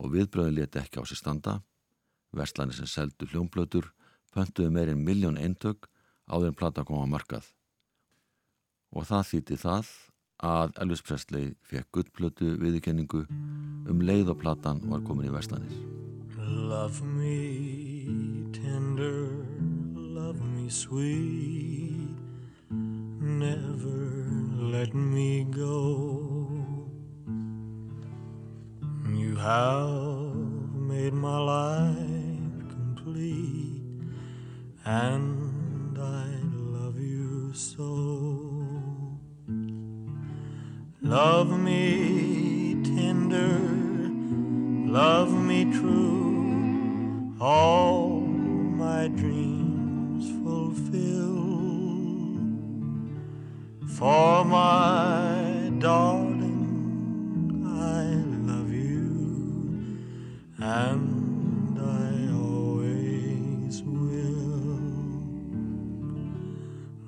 og 0.00 0.12
viðbröðin 0.14 0.56
leti 0.56 0.80
ekki 0.80 1.02
á 1.02 1.04
sér 1.04 1.20
standa 1.20 1.56
Vestlani 2.36 2.74
sem 2.76 2.86
seldu 2.86 3.26
hljómblötur 3.30 3.90
pöntuðu 4.34 4.70
meirinn 4.74 5.02
miljón 5.04 5.38
eintök 5.40 5.88
áður 6.30 6.52
en 6.52 6.58
plata 6.58 6.84
koma 6.86 7.08
markað. 7.10 7.48
Og 8.94 9.06
það 9.06 9.26
þýtti 9.30 9.58
það 9.64 9.90
að 10.50 10.78
Elvis 10.82 11.02
Presley 11.04 11.54
fekk 11.66 11.90
gullblötu 11.96 12.54
viðkenningu 12.62 13.24
um 13.90 14.04
leið 14.06 14.32
og 14.32 14.40
platan 14.42 14.82
var 14.90 15.02
komin 15.06 15.28
í 15.28 15.34
Vestlanis. 15.34 15.76
Love 16.70 17.02
me 17.04 18.46
tender, 18.54 19.28
love 19.94 20.40
me 20.54 20.70
sweet, 20.70 21.99
never 23.38 24.26
let 24.76 24.94
me 24.94 25.44
go. 25.44 26.88
You 29.08 29.36
have 29.36 30.34
made 30.74 31.12
my 31.12 31.38
life 31.38 32.68
complete 32.68 33.82
and 34.84 35.98
I 35.98 36.26
love 36.54 36.98
you 36.98 37.52
so. 37.54 38.40
Love 41.02 41.50
me 41.58 42.82
tender, 42.82 43.58
love 44.90 45.32
me 45.32 45.64
true, 45.72 47.34
all 47.40 48.20
my 48.20 49.08
dreams 49.08 49.59
For 54.00 54.46
my 54.46 55.70
darling, 55.78 57.60
I 57.66 58.04
love 58.50 58.72
you 58.72 59.98
and 60.56 61.78
I 61.78 62.32
always 62.32 63.82
will. 63.82 64.80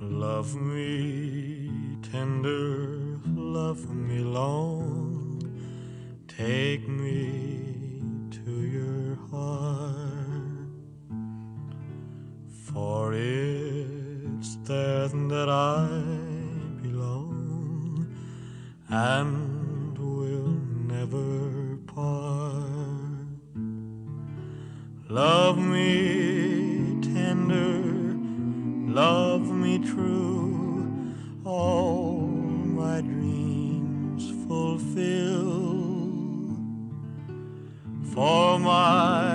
Love 0.03 0.55
me 0.55 1.71
tender, 2.03 3.19
love 3.35 3.89
me 3.89 4.19
long, 4.19 5.41
take 6.29 6.87
me 6.87 8.03
to 8.33 8.51
your 8.77 9.17
heart. 9.31 10.69
For 12.51 13.15
it's 13.15 14.57
there 14.65 15.09
that 15.09 15.49
I 15.49 16.02
and 18.93 19.99
we'll 19.99 20.61
never 20.87 21.79
part. 21.87 22.27
Love 25.09 25.57
me 25.57 27.01
tender, 27.01 27.81
love 28.93 29.51
me 29.51 29.79
true 29.79 31.15
all 31.47 32.27
my 32.27 33.01
dreams 33.01 34.31
fulfill. 34.47 35.63
For 38.13 38.59
my 38.59 39.32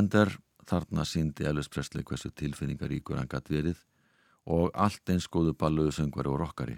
Tender, 0.00 0.30
þarna 0.64 1.02
síndi 1.04 1.44
Elvis 1.44 1.66
Presley 1.68 2.00
hversu 2.08 2.30
tilfinningaríkur 2.32 3.18
hann 3.18 3.28
gætt 3.28 3.50
verið 3.52 3.82
og 4.48 4.70
allt 4.72 5.10
eins 5.12 5.26
góðu 5.28 5.52
balluðu 5.60 5.92
söngvari 5.92 6.30
og 6.30 6.38
rockari. 6.40 6.76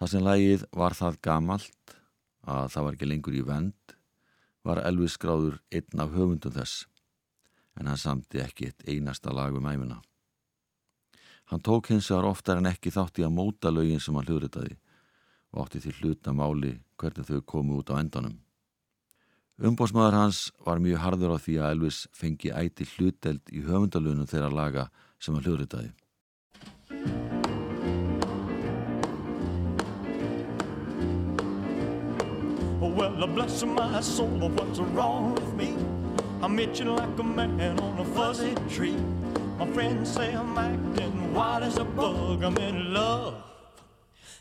Það 0.00 0.10
sem 0.12 0.24
lægið 0.24 0.64
var 0.72 0.96
það 0.96 1.18
gamalt 1.28 1.96
að 2.48 2.70
það 2.72 2.86
var 2.86 2.96
ekki 2.96 3.08
lengur 3.10 3.36
í 3.36 3.42
vend 3.50 3.96
var 4.64 4.80
Elvis 4.88 5.18
skráður 5.18 5.58
einn 5.76 6.00
af 6.06 6.14
höfundum 6.16 6.54
þess 6.56 6.86
en 7.76 7.92
hann 7.92 8.00
samti 8.00 8.40
ekki 8.40 8.70
eitt 8.70 8.88
einasta 8.88 9.34
lag 9.36 9.52
um 9.52 9.68
æfina. 9.68 10.00
Hann 11.52 11.60
tók 11.60 11.92
hins 11.92 12.08
vegar 12.08 12.30
oftar 12.30 12.62
en 12.62 12.70
ekki 12.72 12.94
þátt 12.96 13.20
í 13.20 13.28
að 13.28 13.36
móta 13.36 13.74
lögin 13.74 14.00
sem 14.00 14.16
hann 14.16 14.24
hljóðritaði 14.24 14.78
og 15.52 15.66
átti 15.66 15.84
því 15.84 15.98
hluta 16.00 16.32
máli 16.32 16.78
hvernig 16.96 17.28
þau 17.28 17.44
komu 17.44 17.82
út 17.82 17.92
á 17.92 18.00
endanum. 18.00 18.40
Umbósmaður 19.62 20.16
hans 20.18 20.38
var 20.66 20.80
mjög 20.82 20.98
harður 20.98 21.36
á 21.36 21.38
því 21.38 21.52
að 21.62 21.72
Elvis 21.76 21.98
fengi 22.10 22.50
æti 22.50 22.82
hluteld 22.96 23.52
í 23.54 23.60
höfundalunum 23.62 24.26
þeirra 24.26 24.50
laga 24.50 24.88
sem 25.22 25.34
hann 25.36 25.44
hljóðritaði. 25.46 25.92
Well, 32.94 33.26
bless 33.28 33.64
my 33.64 34.00
soul, 34.00 34.50
what's 34.50 34.80
wrong 34.80 35.34
with 35.34 35.54
me? 35.54 35.76
I'm 36.42 36.58
itching 36.58 36.88
like 36.94 37.18
a 37.18 37.22
man 37.22 37.78
on 37.80 37.98
a 37.98 38.04
fuzzy 38.04 38.54
tree. 38.68 38.96
My 39.58 39.66
friends 39.72 40.10
say 40.12 40.34
I'm 40.34 40.58
acting 40.58 41.32
wild 41.32 41.62
as 41.62 41.78
a 41.78 41.84
bug. 41.84 42.42
I'm 42.42 42.56
in 42.58 42.92
love. 42.92 43.34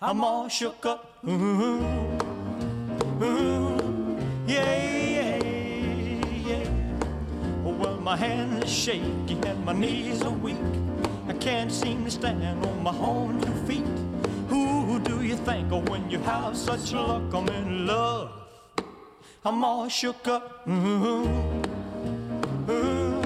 I'm 0.02 0.23
all 0.23 0.49
shook 0.49 0.86
up. 0.86 1.19
Ooh, 1.26 1.80
ooh, 3.21 4.17
yeah, 4.47 5.02
my 8.13 8.19
hands 8.19 8.63
are 8.63 8.67
shaky 8.67 9.36
and 9.47 9.65
my 9.65 9.73
knees 9.73 10.21
are 10.21 10.38
weak. 10.45 10.73
I 11.28 11.34
can't 11.34 11.71
seem 11.71 12.06
to 12.06 12.12
stand 12.12 12.63
on 12.63 12.84
my 12.84 12.95
own 12.95 13.41
two 13.41 13.56
feet. 13.65 13.88
Who 14.49 14.99
do 14.99 15.23
you 15.23 15.36
think 15.36 15.71
of 15.71 15.89
when 15.89 16.12
you 16.12 16.19
have 16.19 16.56
such 16.56 16.93
luck? 16.93 17.23
I'm 17.34 17.47
in 17.49 17.88
love. 17.88 18.30
I'm 19.43 19.63
all 19.63 19.89
shook 19.89 20.28
up. 20.28 20.63
Mm-hmm. 20.67 21.04
Mm-hmm. 22.67 22.71
Ooh, 22.71 22.73
ooh. 22.73 23.23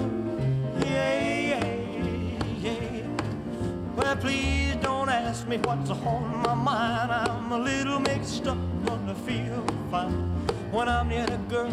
Well, 3.98 4.16
please 4.16 4.76
don't 4.82 5.10
ask 5.10 5.46
me 5.50 5.58
what's 5.58 5.90
on 5.90 6.44
my 6.44 6.54
mind. 6.54 7.12
I'm 7.12 7.52
a 7.52 7.60
little 7.60 8.00
mixed 8.00 8.48
up, 8.48 8.58
gonna 8.86 9.16
feel 9.16 9.66
fine 9.92 10.57
when 10.72 10.90
I'm 10.90 11.08
near 11.10 11.26
the 11.26 11.38
girl 11.50 11.72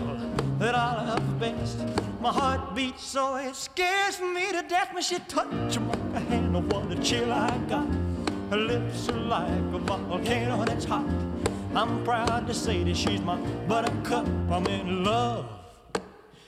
that 0.58 0.74
I 0.74 1.04
love 1.06 1.38
best. 1.38 1.78
My 2.20 2.32
heart 2.32 2.74
beats 2.74 3.04
so 3.04 3.36
it 3.36 3.54
scares 3.54 4.20
me 4.20 4.52
to 4.52 4.62
death 4.62 4.92
when 4.94 5.02
she 5.02 5.18
touches 5.28 5.78
my 5.80 6.18
hand. 6.20 6.56
Oh, 6.56 6.60
what 6.60 6.90
a 6.90 6.96
chill 7.02 7.32
I 7.32 7.56
got. 7.68 7.88
Her 8.50 8.56
lips 8.56 9.08
are 9.08 9.16
like 9.16 9.50
a 9.50 9.78
volcano 9.78 10.64
that's 10.64 10.84
hot. 10.84 11.06
I'm 11.74 12.04
proud 12.04 12.46
to 12.46 12.54
say 12.54 12.84
that 12.84 12.96
she's 12.96 13.20
my 13.20 13.36
buttercup. 13.66 14.26
I'm 14.50 14.66
in 14.66 15.02
love. 15.04 15.46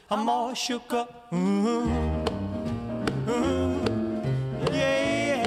I'm 0.09 0.29
all 0.29 0.55
shook 0.55 0.93
up. 0.93 1.33
Ooh, 1.35 1.91
ooh, 3.29 3.81
yeah. 4.73 5.43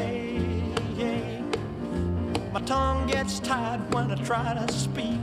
My 2.52 2.62
tongue 2.62 3.08
gets 3.08 3.40
tired 3.40 3.94
when 3.94 4.12
I 4.12 4.16
try 4.16 4.54
to 4.54 4.74
speak. 4.74 5.22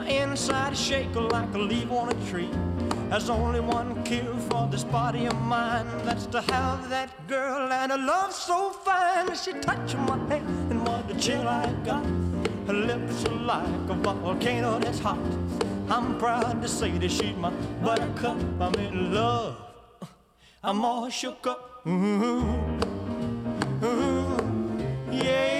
My 0.00 0.06
inside 0.06 0.72
is 0.72 0.80
shaking 0.80 1.28
like 1.28 1.52
a 1.54 1.58
leaf 1.58 1.92
on 1.92 2.08
a 2.08 2.14
tree. 2.30 2.48
There's 3.10 3.28
only 3.28 3.60
one 3.60 4.02
cure 4.02 4.34
for 4.48 4.66
this 4.70 4.82
body 4.82 5.26
of 5.26 5.38
mine. 5.42 5.86
That's 6.06 6.24
to 6.32 6.40
have 6.40 6.88
that 6.88 7.10
girl 7.28 7.70
and 7.70 7.92
a 7.92 7.98
love 7.98 8.32
so 8.32 8.70
fine. 8.70 9.36
She 9.36 9.52
touched 9.52 9.98
my 9.98 10.16
hand 10.30 10.70
and 10.70 10.88
what 10.88 11.06
the 11.06 11.14
chill 11.20 11.46
I 11.46 11.70
got. 11.84 12.06
Her 12.66 12.72
lips 12.72 13.26
are 13.26 13.40
like 13.52 13.90
a 13.90 13.94
volcano 13.94 14.78
that's 14.78 15.00
hot. 15.00 15.18
I'm 15.90 16.18
proud 16.18 16.62
to 16.62 16.68
say 16.68 16.92
that 16.96 17.10
she's 17.10 17.36
my 17.36 17.50
buttercup. 17.84 18.38
I'm 18.58 18.74
in 18.76 19.12
love. 19.12 19.54
I'm 20.64 20.82
all 20.82 21.10
shook 21.10 21.46
up. 21.46 21.82
Ooh, 21.86 22.80
ooh, 23.84 24.38
yeah. 25.12 25.59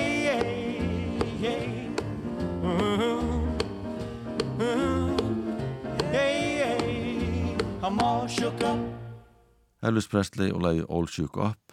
I'm 7.90 7.98
all 7.98 8.28
shook 8.28 8.60
up. 8.62 8.78
Elvis 9.82 10.06
Presley 10.06 10.52
og 10.54 10.60
lagi 10.62 10.84
All 10.86 11.08
Shook 11.10 11.40
Up 11.42 11.72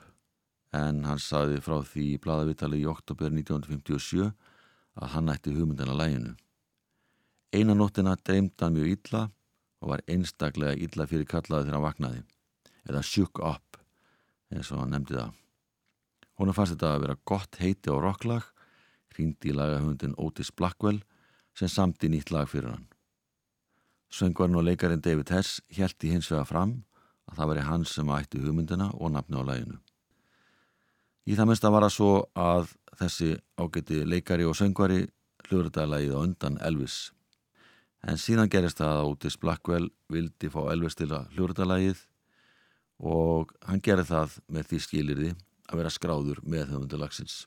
en 0.73 1.03
hann 1.05 1.19
saði 1.21 1.59
frá 1.61 1.75
því 1.85 2.05
í 2.15 2.21
bladavitali 2.23 2.79
í 2.81 2.87
oktober 2.89 3.29
1957 3.29 4.23
að 4.25 5.11
hann 5.13 5.29
ætti 5.29 5.53
hugmyndina 5.53 5.93
læginu. 5.93 6.33
Einanóttina 7.53 8.15
dreymd 8.17 8.57
hann 8.65 8.73
mjög 8.79 8.95
illa 8.95 9.23
og 9.83 9.93
var 9.93 10.05
einstaklega 10.09 10.73
illa 10.87 11.05
fyrir 11.05 11.29
kallaði 11.29 11.67
þegar 11.67 11.77
hann 11.77 11.85
vaknaði 11.85 12.25
eða 12.89 13.05
Shook 13.13 13.45
Up 13.53 13.77
eins 14.49 14.73
og 14.73 14.81
hann 14.81 14.97
nefndi 14.97 15.19
það. 15.21 15.37
Hún 16.41 16.55
fannst 16.57 16.79
þetta 16.79 16.95
að 16.95 17.01
vera 17.05 17.21
gott 17.29 17.61
heiti 17.61 17.93
á 17.93 17.95
rocklag 18.01 18.49
hrýndi 19.13 19.53
í 19.53 19.59
lagahundin 19.61 20.17
Otis 20.17 20.49
Blackwell 20.49 21.03
sem 21.53 21.69
samti 21.69 22.09
nýtt 22.09 22.33
lag 22.33 22.49
fyrir 22.49 22.73
hann. 22.73 22.89
Söngvarinn 24.13 24.55
og 24.55 24.63
leikarin 24.63 25.03
David 25.03 25.29
Hess 25.33 25.61
í 25.69 26.11
hins 26.11 26.31
vega 26.31 26.45
fram 26.47 26.83
að 27.27 27.39
það 27.39 27.49
veri 27.51 27.67
hans 27.67 27.93
sem 27.97 28.09
ætti 28.15 28.41
hugmyndina 28.41 28.91
og 28.95 29.11
nafni 29.11 29.35
á 29.35 29.43
læginu. 29.43 29.77
Í 31.27 31.35
það 31.35 31.49
minnst 31.49 31.65
að 31.67 31.75
vara 31.75 31.89
svo 31.91 32.11
að 32.39 32.71
þessi 32.99 33.33
ágæti 33.59 34.03
leikari 34.07 34.47
og 34.47 34.55
söngvari 34.55 35.07
hljóðröðalægið 35.47 36.15
á 36.15 36.19
undan 36.23 36.59
Elvis. 36.63 37.11
En 38.07 38.19
síðan 38.21 38.51
gerist 38.51 38.79
það 38.79 39.01
að 39.01 39.09
Otis 39.11 39.37
Blackwell 39.41 39.89
vildi 40.13 40.51
fá 40.53 40.61
Elvis 40.71 40.95
til 40.95 41.09
að 41.11 41.27
hljóðröðalægið 41.35 42.05
og 43.11 43.51
hann 43.67 43.83
gerði 43.83 44.07
það 44.07 44.39
með 44.47 44.71
því 44.71 44.81
skilirði 44.85 45.35
að 45.67 45.81
vera 45.81 45.91
skráður 45.91 46.41
með 46.47 46.71
höfundalagsins. 46.71 47.43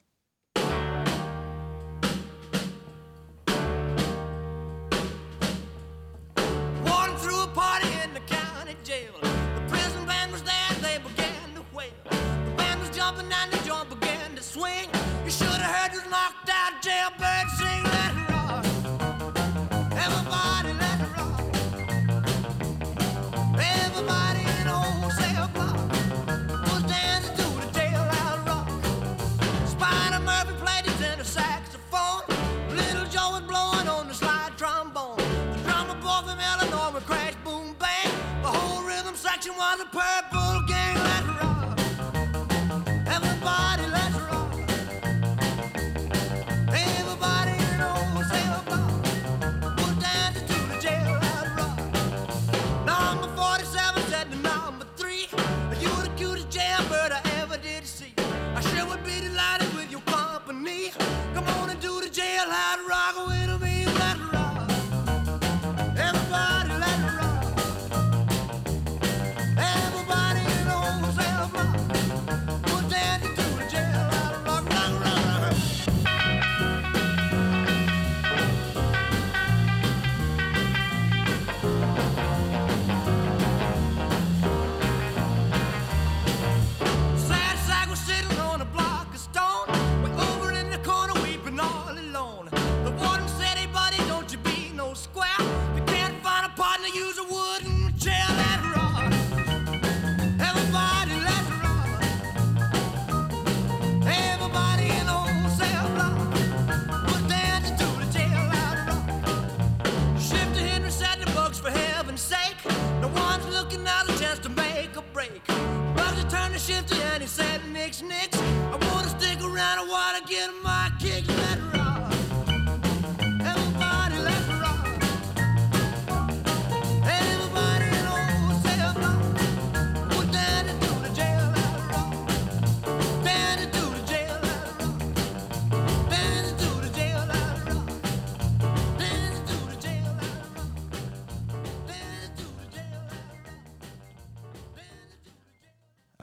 the 39.78 39.85
pain. 39.87 40.19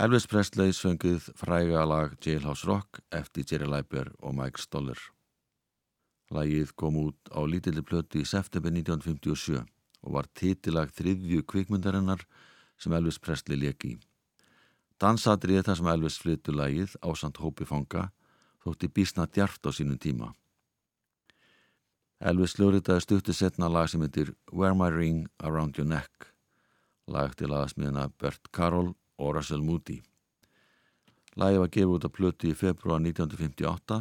Elvis 0.07 0.23
Presley 0.31 0.71
söngið 0.71 1.25
fræga 1.35 1.81
lag 1.83 2.13
Jailhouse 2.23 2.63
Rock 2.63 3.01
eftir 3.11 3.43
Jerry 3.43 3.65
Leiber 3.67 4.07
og 4.23 4.37
Mike 4.37 4.61
Stoller. 4.63 4.99
Lagið 6.31 6.69
kom 6.79 6.95
út 7.01 7.31
á 7.35 7.43
lítilli 7.43 7.81
plötu 7.83 8.21
í 8.21 8.29
september 8.29 8.71
1957 8.71 9.57
og 9.59 10.13
var 10.15 10.29
titilag 10.31 10.93
þriðju 10.95 11.41
kvikmyndarinnar 11.51 12.23
sem 12.79 12.95
Elvis 12.95 13.19
Presley 13.19 13.59
leki 13.59 13.89
í. 13.89 13.97
Dansatriði 14.95 15.65
þar 15.67 15.79
sem 15.81 15.89
Elvis 15.91 16.19
flyttu 16.23 16.55
lagið 16.55 16.93
á 17.03 17.11
samt 17.11 17.41
hópi 17.43 17.67
fanga 17.67 18.05
þótti 18.63 18.87
bísna 18.87 19.25
djarft 19.27 19.67
á 19.67 19.75
sínum 19.75 19.99
tíma. 19.99 20.29
Elvis 22.23 22.55
ljóriðaði 22.61 23.03
stuttu 23.03 23.35
setna 23.35 23.67
lag 23.67 23.91
sem 23.91 24.07
heitir 24.07 24.31
Wear 24.53 24.71
My 24.71 24.87
Ring 24.87 25.27
Around 25.43 25.75
Your 25.75 25.91
Neck 25.91 26.31
lag 27.11 27.35
til 27.35 27.51
aðasmiðina 27.51 28.07
Bert 28.15 28.47
Carroll 28.55 28.95
og 29.17 29.35
Russell 29.37 29.63
Moody. 29.65 30.01
Lagið 31.37 31.61
var 31.61 31.73
gefið 31.73 31.95
út 31.95 32.07
á 32.07 32.09
plötu 32.09 32.49
í 32.49 32.57
februar 32.57 33.01
1958 33.01 33.99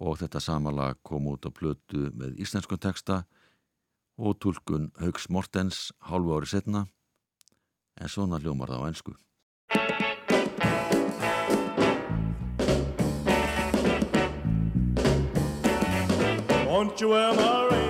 og 0.00 0.16
þetta 0.18 0.40
sama 0.42 0.72
lag 0.74 0.98
kom 1.06 1.28
út 1.30 1.46
á 1.46 1.50
plötu 1.54 2.08
með 2.16 2.40
íslenskum 2.42 2.80
texta 2.80 3.24
og 4.18 4.38
tólkun 4.42 4.90
Haugs 5.00 5.28
Mortens 5.30 5.90
hálfu 6.10 6.34
ári 6.36 6.50
setna 6.50 6.86
en 8.00 8.08
svona 8.08 8.40
hljómar 8.40 8.72
það 8.72 8.82
á 8.82 8.88
ennsku. 8.90 9.14
Won't 16.70 17.00
you 17.00 17.10
wear 17.10 17.34
my 17.34 17.68
ring 17.70 17.89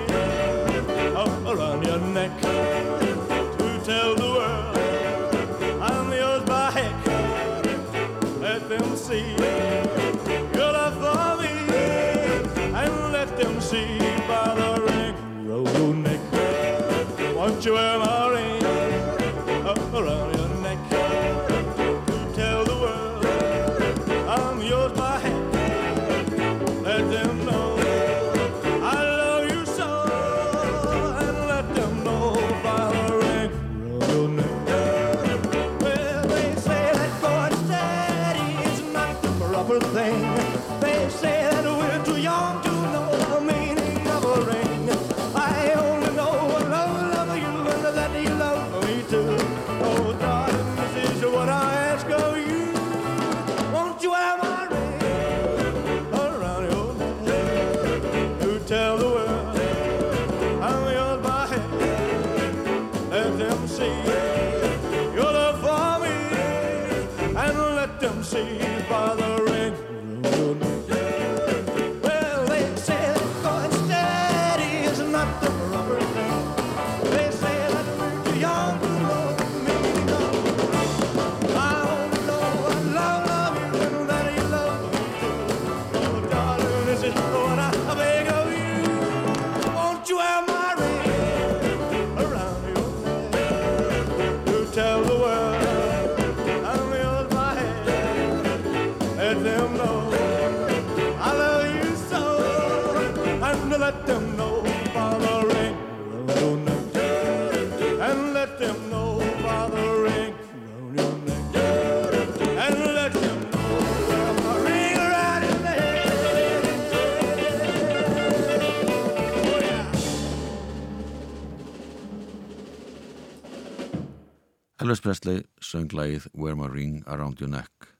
Elvis 124.81 124.97
Presley 124.97 125.43
söng 125.61 125.91
lagið 125.93 126.23
Wear 126.33 126.55
My 126.57 126.65
Ring 126.65 127.03
Around 127.05 127.41
Your 127.43 127.51
Neck 127.53 127.91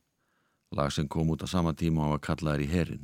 lag 0.73 0.89
sem 0.89 1.05
kom 1.05 1.29
út 1.29 1.43
á 1.45 1.47
sama 1.51 1.75
tíma 1.77 2.07
og 2.07 2.15
var 2.15 2.23
kallaður 2.25 2.63
í 2.65 2.69
herin. 2.71 3.03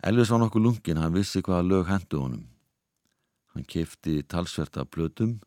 Elvis 0.00 0.32
var 0.32 0.40
nokkuð 0.40 0.64
lungin, 0.64 0.96
hann 0.96 1.12
vissi 1.12 1.42
hvaða 1.44 1.66
lög 1.68 1.90
hendu 1.90 2.22
honum. 2.22 2.48
Hann 3.52 3.68
kefti 3.68 4.22
talsverta 4.24 4.86
blötum 4.88 5.42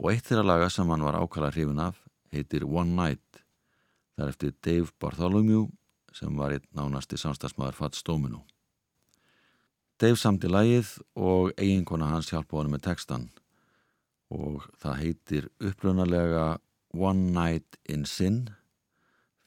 og 0.00 0.14
eitt 0.14 0.24
þeirra 0.24 0.48
laga 0.54 0.72
sem 0.72 0.88
hann 0.88 1.04
var 1.04 1.20
ákala 1.20 1.52
hrifin 1.52 1.84
af 1.84 2.00
heitir 2.32 2.64
One 2.64 2.96
Night. 2.96 3.44
Það 4.16 4.24
er 4.24 4.32
eftir 4.32 4.58
Dave 4.64 4.88
Bartholomew 4.96 5.66
sem 6.16 6.32
var 6.32 6.56
einn 6.56 6.70
nánasti 6.72 7.20
samstagsmaður 7.20 7.76
Fats 7.76 8.00
Domino. 8.00 8.46
Dave 10.00 10.16
samti 10.16 10.48
lagið 10.48 10.96
og 11.12 11.52
eiginkona 11.60 12.14
hans 12.14 12.32
hjálpa 12.32 12.56
honum 12.56 12.78
með 12.78 12.88
textan 12.88 13.34
og 14.32 14.66
það 14.82 15.00
heitir 15.02 15.48
uppröðnarlega 15.62 16.46
One 16.96 17.30
Night 17.34 17.78
in 17.84 18.06
Sin 18.08 18.46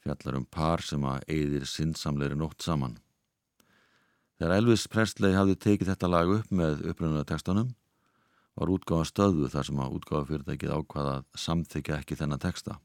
fjallar 0.00 0.38
um 0.38 0.46
par 0.46 0.80
sem 0.84 1.02
að 1.04 1.24
eigðir 1.28 1.66
sinnsamleiri 1.68 2.38
nótt 2.38 2.62
saman. 2.64 2.96
Þegar 4.40 4.56
Elvis 4.56 4.86
Presley 4.88 5.36
hafði 5.36 5.58
tekið 5.60 5.92
þetta 5.92 6.08
lag 6.08 6.30
upp 6.38 6.52
með 6.54 6.86
uppröðnarlega 6.88 7.32
textanum 7.34 7.74
var 8.56 8.72
útgáfa 8.72 9.08
stöðu 9.08 9.50
þar 9.52 9.68
sem 9.68 9.82
að 9.82 9.98
útgáfa 9.98 10.28
fyrirtækið 10.30 10.72
ákvaða 10.74 11.12
að 11.18 11.26
samþykja 11.44 12.00
ekki 12.00 12.16
þennan 12.16 12.42
texta. 12.42 12.78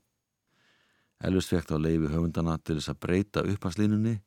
Elvis 1.23 1.47
fekk 1.47 1.69
þá 1.71 1.77
leifi 1.79 2.12
höfundana 2.12 2.58
til 2.60 2.77
þess 2.77 2.91
að 2.91 3.01
breyta 3.08 3.45
upphagslínunni 3.47 4.17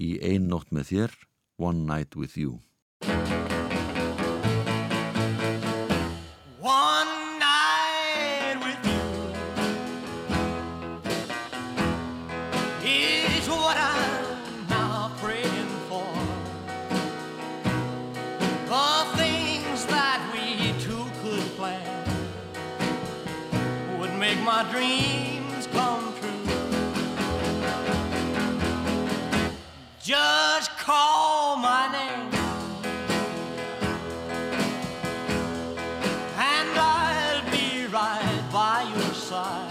í 0.00 0.10
Ein 0.22 0.46
nótt 0.50 0.70
með 0.70 0.92
þér, 0.92 1.16
One 1.58 1.84
Night 1.86 2.16
with 2.16 2.38
You. 2.38 2.60
My 24.44 24.62
dreams 24.70 25.66
come 25.72 26.14
true. 26.20 26.30
Just 30.02 30.70
call 30.78 31.56
my 31.56 31.88
name. 31.92 32.30
and 36.40 36.78
I'll 36.78 37.50
be 37.50 37.86
right 37.86 38.42
by 38.50 38.82
your 38.94 39.14
side. 39.14 39.70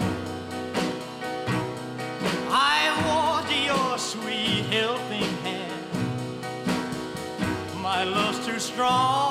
I 2.48 2.78
want 3.06 3.48
your 3.70 3.98
sweet 3.98 4.64
helping 4.76 5.32
hand. 5.46 5.84
My 7.82 8.04
love's 8.04 8.46
too 8.46 8.58
strong 8.58 9.29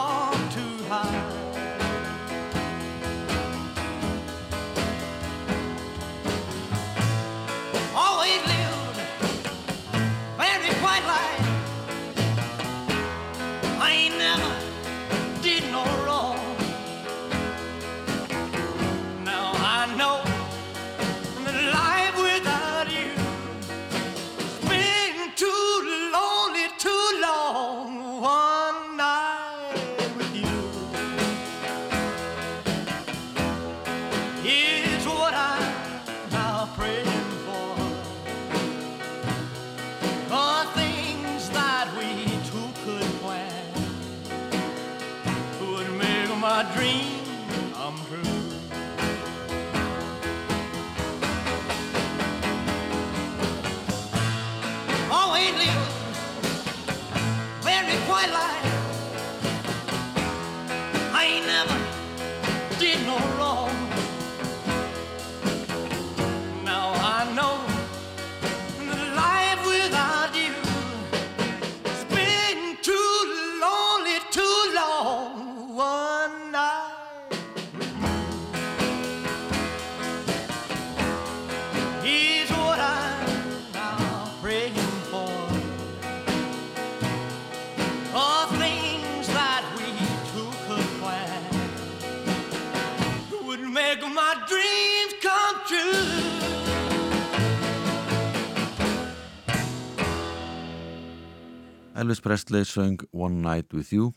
Elvis 102.09 102.23
Presley 102.25 102.65
söng 102.65 103.03
One 103.11 103.35
Night 103.35 103.71
With 103.71 103.93
You, 103.93 104.07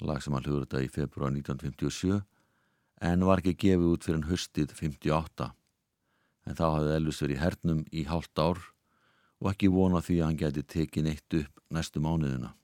lag 0.00 0.22
sem 0.24 0.32
hann 0.32 0.46
hljóður 0.46 0.62
þetta 0.64 0.78
í 0.80 0.86
februar 0.88 1.28
1957, 1.28 2.22
en 3.04 3.24
var 3.28 3.42
ekki 3.42 3.52
gefið 3.66 3.90
út 3.90 4.06
fyrir 4.06 4.22
höstið 4.30 4.70
58. 4.78 5.50
En 6.48 6.56
þá 6.56 6.62
hafði 6.70 6.94
Elvis 6.94 7.20
verið 7.20 7.36
í 7.36 7.42
hernum 7.42 7.82
í 7.92 8.06
hálft 8.08 8.40
ár 8.40 8.62
og 9.42 9.50
ekki 9.50 9.68
vona 9.74 10.00
því 10.00 10.16
að 10.22 10.24
hann 10.24 10.40
geti 10.40 10.64
tekið 10.72 11.04
neitt 11.10 11.36
upp 11.42 11.60
næstu 11.68 12.00
mánuðina. 12.00 12.54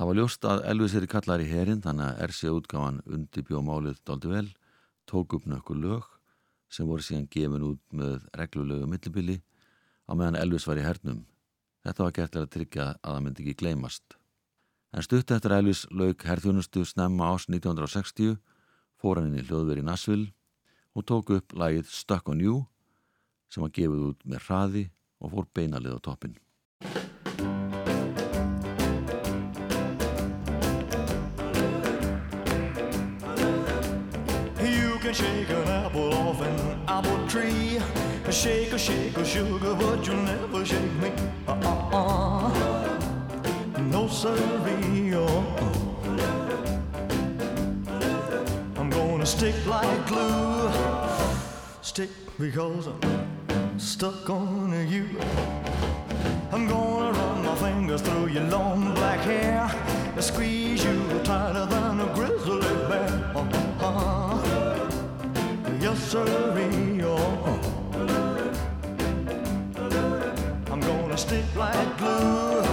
Það 0.00 0.08
var 0.08 0.20
ljóst 0.22 0.48
að 0.48 0.64
Elvis 0.72 0.96
er 0.96 1.04
í 1.04 1.12
kallar 1.18 1.44
í 1.44 1.52
herin 1.52 1.84
þannig 1.84 2.06
að 2.08 2.26
RC 2.30 2.54
útgáfan 2.56 3.02
undirbjóð 3.04 3.66
málið 3.68 4.00
daldi 4.08 4.32
vel, 4.32 4.46
tók 5.04 5.36
upp 5.36 5.44
nökkur 5.44 5.84
lög 5.84 6.08
sem 6.72 6.88
voru 6.88 7.04
síðan 7.04 7.28
gefin 7.28 7.68
út 7.74 7.84
með 7.92 8.24
reglulegu 8.40 8.88
millibili 8.88 9.42
á 10.08 10.16
meðan 10.16 10.40
Elvis 10.40 10.64
var 10.64 10.80
í 10.80 10.88
hernum. 10.88 11.26
Þetta 11.86 12.04
var 12.04 12.16
gert 12.16 12.36
að 12.36 12.50
tryggja 12.54 12.86
að 12.92 13.14
það 13.14 13.22
myndi 13.24 13.44
ekki 13.44 13.60
gleymast. 13.62 14.16
En 14.90 15.06
stutt 15.06 15.30
eftir 15.30 15.54
Elvis 15.54 15.84
lauk 15.94 16.24
herþjónustu 16.26 16.82
snemma 16.84 17.30
ás 17.32 17.46
1960 17.48 18.36
fór 19.00 19.20
hann 19.20 19.30
inn 19.30 19.40
í 19.40 19.46
hljóðveri 19.46 19.84
Nassvill 19.86 20.26
og 20.98 21.06
tók 21.08 21.32
upp 21.36 21.54
lagið 21.56 21.88
Stuck 21.88 22.28
on 22.28 22.42
You 22.42 22.64
sem 23.50 23.64
var 23.64 23.72
gefið 23.74 24.06
út 24.10 24.26
með 24.26 24.46
hraði 24.48 24.84
og 25.20 25.34
fór 25.34 25.50
beinalið 25.54 25.96
á 25.96 26.00
toppin. 26.04 26.36
Can 35.12 35.24
shake 35.24 35.50
an 35.50 35.68
apple 35.68 36.14
off 36.14 36.40
an 36.40 36.82
apple 36.86 37.26
tree. 37.26 37.80
Shake 38.30 38.72
a 38.72 38.78
shake 38.78 39.16
a 39.16 39.24
sugar, 39.24 39.74
but 39.74 40.06
you'll 40.06 40.16
never 40.16 40.64
shake 40.64 40.92
me. 41.02 41.10
Uh-uh. 41.48 42.48
No 43.90 44.06
siree. 44.06 45.14
I'm 48.76 48.90
gonna 48.90 49.26
stick 49.26 49.54
like 49.66 50.06
glue. 50.06 50.70
Stick 51.82 52.10
because 52.38 52.86
I'm 52.86 53.78
stuck 53.80 54.30
on 54.30 54.70
you. 54.88 55.08
I'm 56.52 56.68
gonna 56.68 57.10
run 57.18 57.44
my 57.44 57.54
fingers 57.56 58.02
through 58.02 58.28
your 58.28 58.44
long 58.44 58.94
black 58.94 59.20
hair 59.20 59.68
and 60.14 60.22
squeeze 60.22 60.84
you 60.84 61.20
tighter 61.24 61.66
than 61.66 62.00
a 62.00 62.14
grizzly 62.14 62.79
Yes. 66.12 66.18
Oh. 67.04 67.60
I'm 70.68 70.80
gonna 70.80 71.16
stick 71.16 71.44
like 71.54 71.98
glue. 71.98 72.64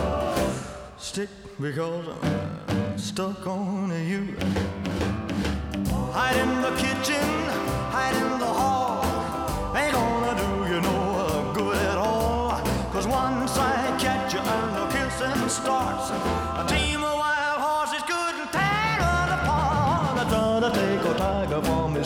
Stick 0.98 1.30
because 1.62 2.08
I'm 2.08 2.98
stuck 2.98 3.46
on 3.46 3.92
you. 4.10 4.36
Hide 6.14 6.38
in 6.38 6.62
the 6.64 6.72
kitchen, 6.78 7.30
hide 7.94 8.16
in 8.16 8.40
the 8.40 8.52
hall. 8.60 9.06
Ain't 9.76 9.94
gonna 9.94 10.34
do 10.42 10.74
you 10.74 10.82
no 10.82 11.54
good 11.54 11.78
at 11.78 11.98
all. 12.00 12.60
Cause 12.92 13.06
once 13.06 13.56
I 13.56 13.96
catch 14.00 14.34
you 14.34 14.40
and 14.40 14.76
the 14.78 14.88
kissing 14.98 15.48
starts, 15.48 16.10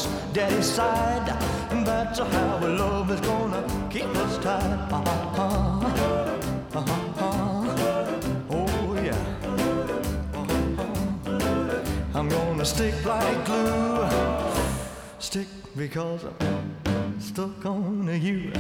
his 0.06 0.34
daddy's 0.34 0.66
side. 0.66 1.28
That's 1.86 2.20
how 2.20 2.60
our 2.62 2.68
love 2.68 3.12
is 3.12 3.20
gonna 3.22 3.64
keep 3.90 4.06
us 4.06 4.38
tied. 4.38 4.92
Uh-huh. 4.92 5.88
Uh-huh. 6.74 8.18
Oh 8.50 8.96
yeah. 9.04 9.18
Uh-huh. 10.34 12.20
I'm 12.20 12.30
gonna 12.30 12.66
stick 12.66 13.06
like 13.06 13.46
glue. 13.46 14.08
Stick 15.20 15.48
because 15.76 16.26
I'm 16.26 17.20
stuck 17.20 17.66
on 17.66 18.08
you. 18.22 18.52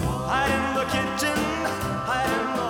Hide 0.00 0.50
in 0.58 0.74
the 0.74 0.84
kitchen, 0.94 1.38
hide 2.08 2.32
in 2.40 2.46
the 2.56 2.67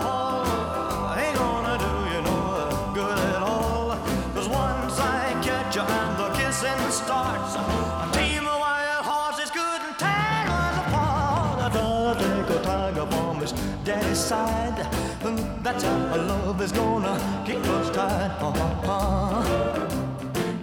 daddy's 13.89 14.18
side. 14.18 14.78
And 15.24 15.39
that's 15.64 15.82
how 15.82 15.99
our 16.12 16.18
love 16.18 16.61
is 16.61 16.72
gonna 16.72 17.16
keep 17.47 17.64
us 17.76 17.89
tied. 17.91 18.30
Uh-huh. 18.39 19.43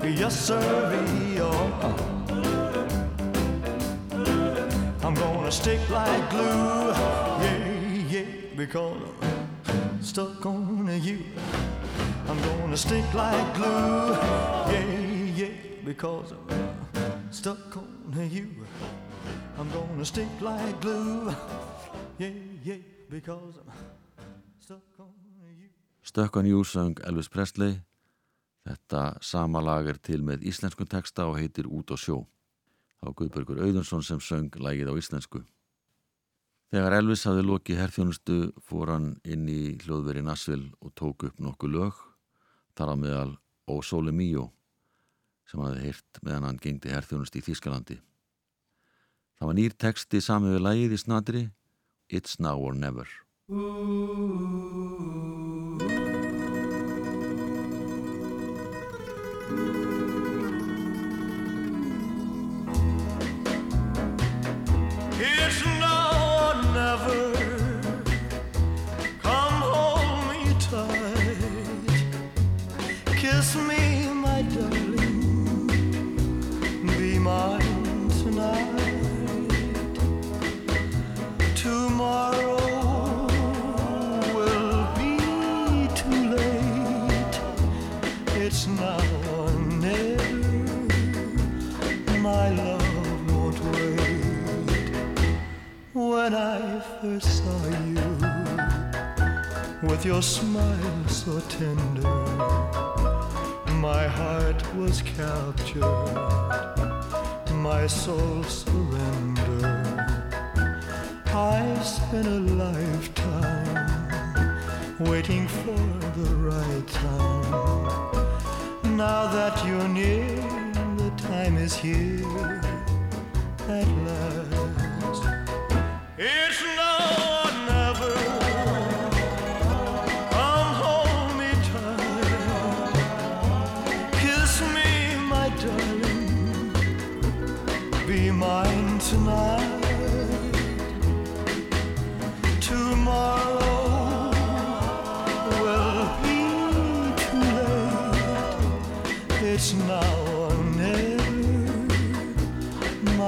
Yes, 0.03 0.35
sirree. 0.47 1.39
Oh. 1.39 1.95
I'm 5.03 5.15
gonna 5.15 5.51
stick 5.51 5.81
like 5.89 6.29
glue, 6.29 6.91
yeah, 7.43 8.13
yeah, 8.13 8.25
because 8.55 9.01
I'm 9.67 10.03
stuck 10.03 10.45
on 10.45 10.87
you. 11.01 11.19
I'm 12.29 12.39
gonna 12.41 12.77
stick 12.77 13.05
like 13.13 13.55
glue, 13.55 14.11
yeah, 14.71 14.85
yeah, 15.35 15.53
because 15.83 16.33
I'm 16.33 17.31
stuck 17.31 17.77
on 17.77 18.29
you. 18.31 18.47
I'm 19.57 19.69
gonna 19.71 20.05
stick 20.05 20.29
like 20.41 20.81
glue, 20.81 21.33
yeah, 22.17 22.29
yeah, 22.63 22.75
because 23.09 23.55
I'm 23.57 24.43
stuck 24.59 24.81
on 24.99 25.13
you. 25.59 25.69
Stuck 26.03 26.37
on 26.37 26.45
You 26.45 26.63
söng 26.63 26.99
Elvis 27.03 27.29
Presley. 27.29 27.81
Þetta 28.65 29.17
sama 29.21 29.61
lag 29.61 29.87
er 29.87 29.99
til 30.01 30.23
með 30.25 30.45
íslenskun 30.49 30.89
texta 30.89 31.27
og 31.29 31.37
heitir 31.37 31.67
Út 31.69 31.93
á 31.93 31.97
sjó. 31.97 32.23
Var 33.01 33.13
Guðbergur 33.13 33.61
Auðunsson 33.61 34.03
sem 34.03 34.19
söng 34.19 34.49
lagið 34.57 34.89
á 34.89 34.93
íslensku. 34.97 35.43
Þegar 36.73 36.97
Elvis 36.97 37.25
hafði 37.29 37.43
lokið 37.45 37.81
herþjónustu 37.83 38.37
fór 38.65 38.95
hann 38.95 39.11
inn 39.23 39.45
í 39.47 39.77
hljóðveri 39.85 40.23
Nassvill 40.25 40.71
og 40.81 40.95
tók 40.97 41.27
upp 41.27 41.37
nokkuð 41.39 41.75
lög, 41.75 41.99
þar 42.73 42.91
á 42.91 42.95
meðal 42.97 43.33
Ó 43.69 43.81
Sole 43.85 44.11
Mio 44.11 44.49
sem 45.45 45.61
hafði 45.61 45.85
heyrt 45.85 46.19
meðan 46.25 46.49
hann 46.49 46.59
gengdi 46.61 46.89
herþjónustu 46.89 47.37
í 47.37 47.45
Þískalandi. 47.45 47.99
Það 49.37 49.49
var 49.51 49.57
nýr 49.59 49.77
texti 49.77 50.21
samið 50.23 50.57
við 50.57 50.65
lagið 50.65 50.95
í 50.95 50.99
snadri 51.03 51.43
It's 52.07 52.39
Now 52.39 52.57
or 52.57 52.73
Never. 52.73 53.07
It's 65.17 65.74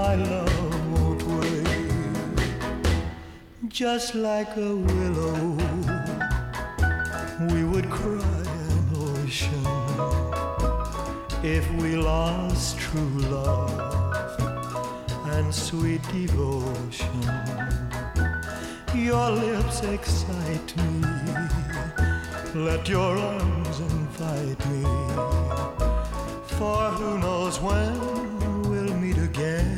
My 0.08 0.16
love 0.16 0.92
won't 0.94 1.24
wait. 1.24 1.68
Just 3.68 4.16
like 4.16 4.56
a 4.56 4.74
willow, 4.90 5.58
we 7.52 7.66
would 7.66 7.90
cry 7.90 8.46
an 8.70 8.86
ocean 9.10 9.68
if 11.44 11.70
we 11.82 11.98
lost 11.98 12.80
true 12.80 13.20
love 13.36 14.40
and 15.36 15.54
sweet 15.54 16.02
devotion. 16.04 17.22
Your 18.96 19.30
lips 19.32 19.84
excite 19.84 20.72
me. 20.78 21.02
Let 22.56 22.88
your 22.88 23.18
arms 23.18 23.80
invite 23.82 24.62
me. 24.72 24.86
For 26.58 26.80
who 26.98 27.20
knows 27.20 27.60
when 27.60 27.92
we'll 28.70 28.96
meet 28.96 29.18
again 29.18 29.77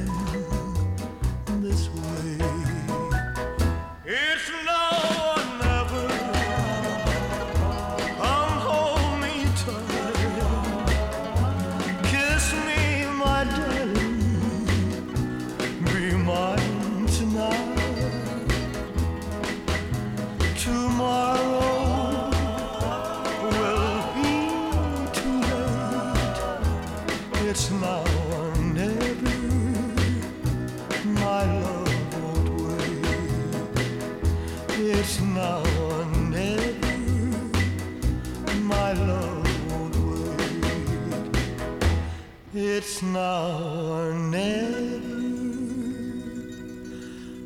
It's 42.80 43.02
now 43.02 43.60
or 43.92 44.14
never. 44.14 45.02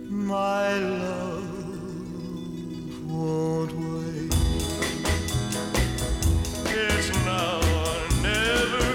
My 0.07 0.77
love 0.77 1.49
won't 3.09 3.73
wait. 3.73 4.33
It's 6.69 7.09
now 7.25 7.57
or 7.81 7.97
never. 8.21 8.85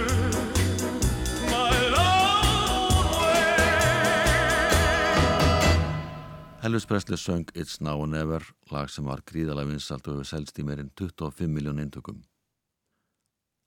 Elvis 6.63 6.87
Presley 6.87 7.17
söng 7.17 7.51
It's 7.55 7.81
Now 7.81 7.99
or 7.99 8.07
Never, 8.07 8.43
lag 8.71 8.91
sem 8.91 9.05
var 9.05 9.27
gríðalega 9.27 9.75
vinsalt 9.75 10.07
og 10.07 10.21
hefur 10.21 10.35
selst 10.37 10.59
í 10.59 10.63
meirinn 10.63 10.95
25 10.95 11.51
miljón 11.51 11.83
eintökum. 11.83 12.23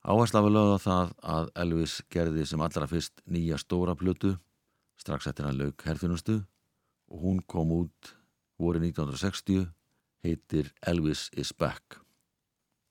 Áhersla 0.01 0.41
var 0.41 0.49
lögð 0.49 0.71
á 0.73 0.79
það 0.81 1.09
að 1.21 1.49
Elvis 1.61 1.95
gerði 2.09 2.45
sem 2.49 2.61
allra 2.65 2.87
fyrst 2.89 3.21
nýja 3.29 3.59
stóra 3.61 3.93
plötu, 3.93 4.31
strax 4.97 5.27
eftir 5.29 5.45
hann 5.45 5.59
lauk 5.59 5.83
herfinustu 5.85 6.39
og 7.11 7.19
hún 7.21 7.41
kom 7.45 7.69
út 7.75 8.15
voru 8.57 8.81
1960, 8.81 9.67
heitir 10.25 10.71
Elvis 10.89 11.27
is 11.37 11.51
Back. 11.53 11.99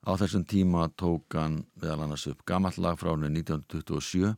Á 0.07 0.15
þessum 0.15 0.45
tíma 0.47 0.85
tók 0.95 1.35
hann 1.35 1.65
meðal 1.75 2.05
annars 2.05 2.29
upp 2.31 2.45
gamall 2.47 2.79
lag 2.79 2.95
frá 2.99 3.11
hann 3.11 3.27
1927 3.27 4.31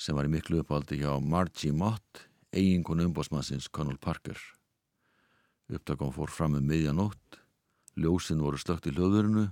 sem 0.00 0.16
var 0.16 0.28
í 0.28 0.32
miklu 0.32 0.60
uppáldi 0.60 1.00
hjá 1.00 1.16
Margie 1.16 1.72
Mott, 1.72 2.26
eiginkonu 2.52 3.08
umbósmannsins 3.08 3.70
Conal 3.72 3.96
Parker. 3.96 4.36
Upptakum 5.72 6.12
fór 6.12 6.28
fram 6.28 6.58
um 6.60 6.68
miðjanótt, 6.68 7.40
ljósin 7.96 8.44
voru 8.44 8.60
slögt 8.60 8.88
í 8.88 8.92
hljóðurinu, 8.92 9.48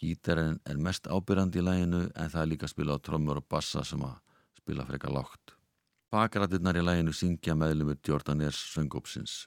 gítarinn 0.00 0.58
er 0.64 0.80
mest 0.80 1.06
ábyrrandi 1.06 1.60
í 1.60 1.64
læginu 1.64 2.02
en 2.08 2.32
það 2.32 2.42
er 2.42 2.50
líka 2.50 2.66
að 2.68 2.74
spila 2.74 2.96
á 2.96 3.04
trommur 3.04 3.40
og 3.40 3.48
bassa 3.52 3.84
sem 3.84 4.02
að 4.04 4.18
spila 4.56 4.86
frekar 4.88 5.12
lágt. 5.14 5.54
Bakrættirnar 6.10 6.78
í 6.80 6.84
læginu 6.84 7.14
syngja 7.14 7.54
meðlumur 7.54 8.00
Jordaners 8.06 8.60
söngópsins. 8.72 9.46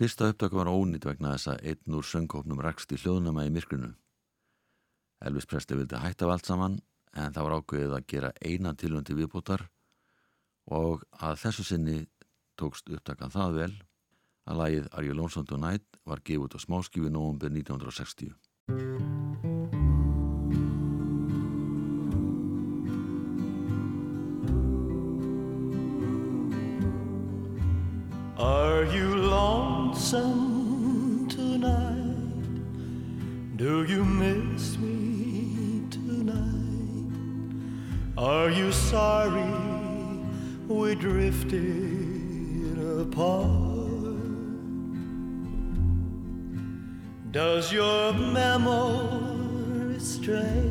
Fyrsta 0.00 0.30
upptöku 0.32 0.56
var 0.56 0.70
ónýtt 0.72 1.04
vegna 1.04 1.34
þess 1.34 1.52
að 1.52 1.66
einn 1.68 1.98
úr 1.98 2.06
söngópnum 2.08 2.62
rakst 2.64 2.92
í 2.96 2.98
hljóðnama 3.02 3.44
í 3.44 3.52
myrkrinu. 3.52 3.92
Elvis 5.20 5.46
Presley 5.46 5.76
vildi 5.76 6.00
hætta 6.00 6.30
allt 6.32 6.48
saman 6.48 6.78
en 7.12 7.34
það 7.34 7.46
var 7.46 7.56
ákveðið 7.58 7.96
að 7.98 8.06
gera 8.08 8.32
eina 8.40 8.72
tilvöndi 8.72 9.18
viðbútar 9.18 9.66
og 10.72 11.04
að 11.20 11.40
þessu 11.44 11.66
sinni 11.68 11.98
tókst 12.56 12.88
upptakan 12.88 13.34
það 13.34 13.58
vel 13.58 13.72
að 14.50 14.62
lagið 14.62 14.92
Are 14.92 15.06
You 15.06 15.16
Lonesome 15.18 15.48
Tonight 15.50 16.00
var 16.08 16.24
gefið 16.24 16.46
út 16.48 16.56
á 16.56 16.64
smáskífi 16.64 17.12
nógumbir 17.12 17.52
1960. 17.52 19.29
Lonesome 29.90 31.26
tonight? 31.28 32.46
Do 33.56 33.82
you 33.84 34.04
miss 34.04 34.78
me 34.78 35.82
tonight? 35.90 37.54
Are 38.16 38.50
you 38.50 38.70
sorry 38.70 39.52
we 40.68 40.94
drifted 40.94 42.78
apart? 43.00 43.50
Does 47.32 47.72
your 47.72 48.12
memory 48.12 49.98
stray 49.98 50.70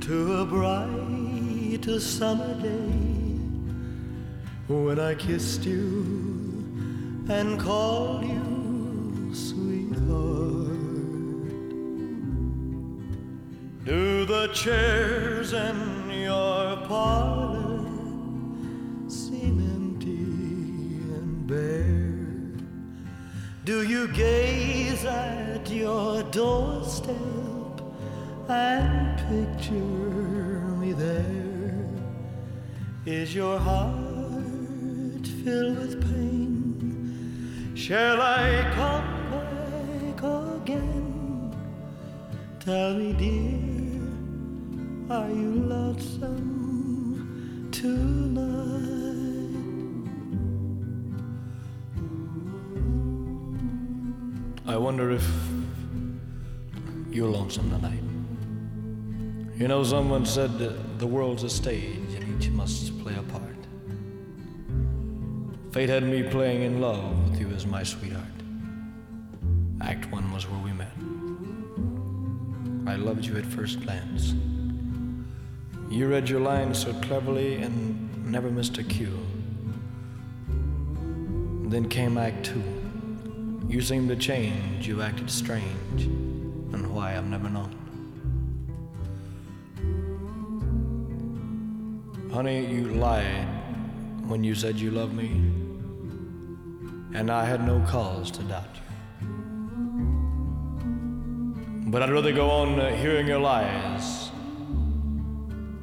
to 0.00 0.16
a 0.40 0.44
bright 0.44 1.84
summer 2.00 2.54
day? 2.60 3.12
when 4.68 4.98
I 4.98 5.14
kissed 5.14 5.64
you 5.66 6.31
and 7.28 7.58
call 7.58 8.22
you 8.24 9.30
sweetheart. 9.32 10.68
Do 13.84 14.24
the 14.24 14.48
chairs 14.52 15.52
in 15.52 16.10
your 16.10 16.76
parlor 16.88 17.84
seem 19.08 19.60
empty 19.76 20.24
and 21.14 21.46
bare? 21.46 22.62
Do 23.64 23.86
you 23.86 24.08
gaze 24.08 25.04
at 25.04 25.70
your 25.70 26.24
doorstep 26.24 27.16
and 28.48 29.16
picture 29.28 29.74
me 30.82 30.92
there? 30.92 31.88
Is 33.06 33.34
your 33.34 33.58
heart 33.58 35.26
filled 35.44 35.78
with? 35.78 36.01
Shall 37.82 38.22
I 38.22 38.62
come 38.76 39.10
back 39.32 40.22
again? 40.62 41.50
Tell 42.60 42.94
me, 42.94 43.12
dear, 43.12 43.58
are 45.10 45.28
you 45.28 45.50
lonesome 45.66 46.38
tonight? 47.72 48.38
I 54.64 54.76
wonder 54.76 55.10
if 55.10 55.28
you're 57.10 57.30
lonesome 57.30 57.68
tonight. 57.68 58.04
You 59.58 59.66
know, 59.66 59.82
someone 59.82 60.24
said 60.24 60.56
the 61.00 61.06
world's 61.08 61.42
a 61.42 61.50
stage 61.50 62.14
and 62.14 62.40
each 62.40 62.48
must 62.50 62.96
play 63.02 63.16
a 63.16 63.22
part. 63.22 63.61
Fate 65.72 65.88
had 65.88 66.02
me 66.02 66.22
playing 66.22 66.64
in 66.64 66.82
love 66.82 67.30
with 67.30 67.40
you 67.40 67.48
as 67.48 67.64
my 67.64 67.82
sweetheart. 67.82 68.26
Act 69.80 70.04
one 70.12 70.30
was 70.30 70.46
where 70.46 70.60
we 70.60 70.70
met. 70.70 70.92
I 72.86 72.96
loved 72.96 73.24
you 73.24 73.38
at 73.38 73.46
first 73.46 73.80
glance. 73.80 74.34
You 75.88 76.08
read 76.08 76.28
your 76.28 76.40
lines 76.40 76.78
so 76.78 76.92
cleverly 77.00 77.62
and 77.62 78.30
never 78.30 78.50
missed 78.50 78.76
a 78.76 78.84
cue. 78.84 79.18
Then 81.70 81.88
came 81.88 82.18
Act 82.18 82.44
two. 82.44 82.62
You 83.66 83.80
seemed 83.80 84.10
to 84.10 84.16
change, 84.16 84.86
you 84.86 85.00
acted 85.00 85.30
strange, 85.30 86.02
and 86.02 86.94
why 86.94 87.16
I've 87.16 87.24
never 87.24 87.48
known. 87.48 87.74
Honey, 92.30 92.66
you 92.66 92.88
lied 92.88 93.48
when 94.26 94.44
you 94.44 94.54
said 94.54 94.76
you 94.78 94.90
loved 94.90 95.14
me, 95.14 95.61
and 97.14 97.30
I 97.30 97.44
had 97.44 97.66
no 97.66 97.84
cause 97.88 98.30
to 98.32 98.42
doubt 98.42 98.64
you. 98.74 98.80
But 101.90 102.02
I'd 102.02 102.10
rather 102.10 102.32
go 102.32 102.48
on 102.48 102.80
uh, 102.80 102.94
hearing 102.96 103.26
your 103.26 103.38
lies 103.38 104.30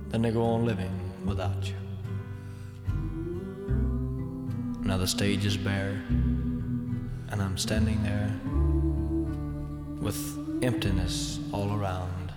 than 0.09 0.21
they 0.23 0.31
go 0.31 0.43
on 0.43 0.65
living 0.65 0.91
without 1.25 1.67
you. 1.67 1.75
Now 4.83 4.97
the 4.97 5.07
stage 5.07 5.45
is 5.45 5.55
bare, 5.55 6.01
and 6.09 7.41
I'm 7.41 7.57
standing 7.59 8.01
there 8.01 8.39
with 10.01 10.63
emptiness 10.63 11.39
all 11.51 11.79
around. 11.79 12.33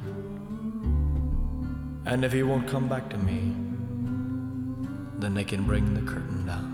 And 2.04 2.24
if 2.24 2.32
he 2.32 2.42
won't 2.42 2.68
come 2.68 2.88
back 2.88 3.08
to 3.08 3.16
me, 3.16 3.54
then 5.18 5.32
they 5.32 5.44
can 5.44 5.64
bring 5.64 5.94
the 5.94 6.02
curtain 6.02 6.44
down. 6.44 6.71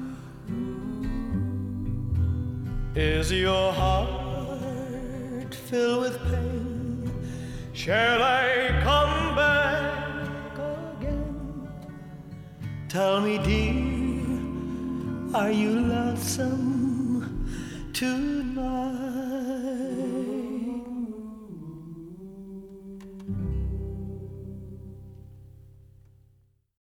Is 2.95 3.31
your 3.31 3.73
heart 3.73 5.55
filled 5.55 6.01
with 6.03 6.19
pain? 6.25 7.11
Shall 7.73 8.23
I 8.23 8.81
come 8.83 9.37
back 9.37 10.59
again? 10.99 11.69
Tell 12.89 13.21
me, 13.21 13.39
dear, 13.39 13.75
are 15.39 15.51
you 15.53 15.79
lonesome 15.81 17.47
tonight? 17.93 19.08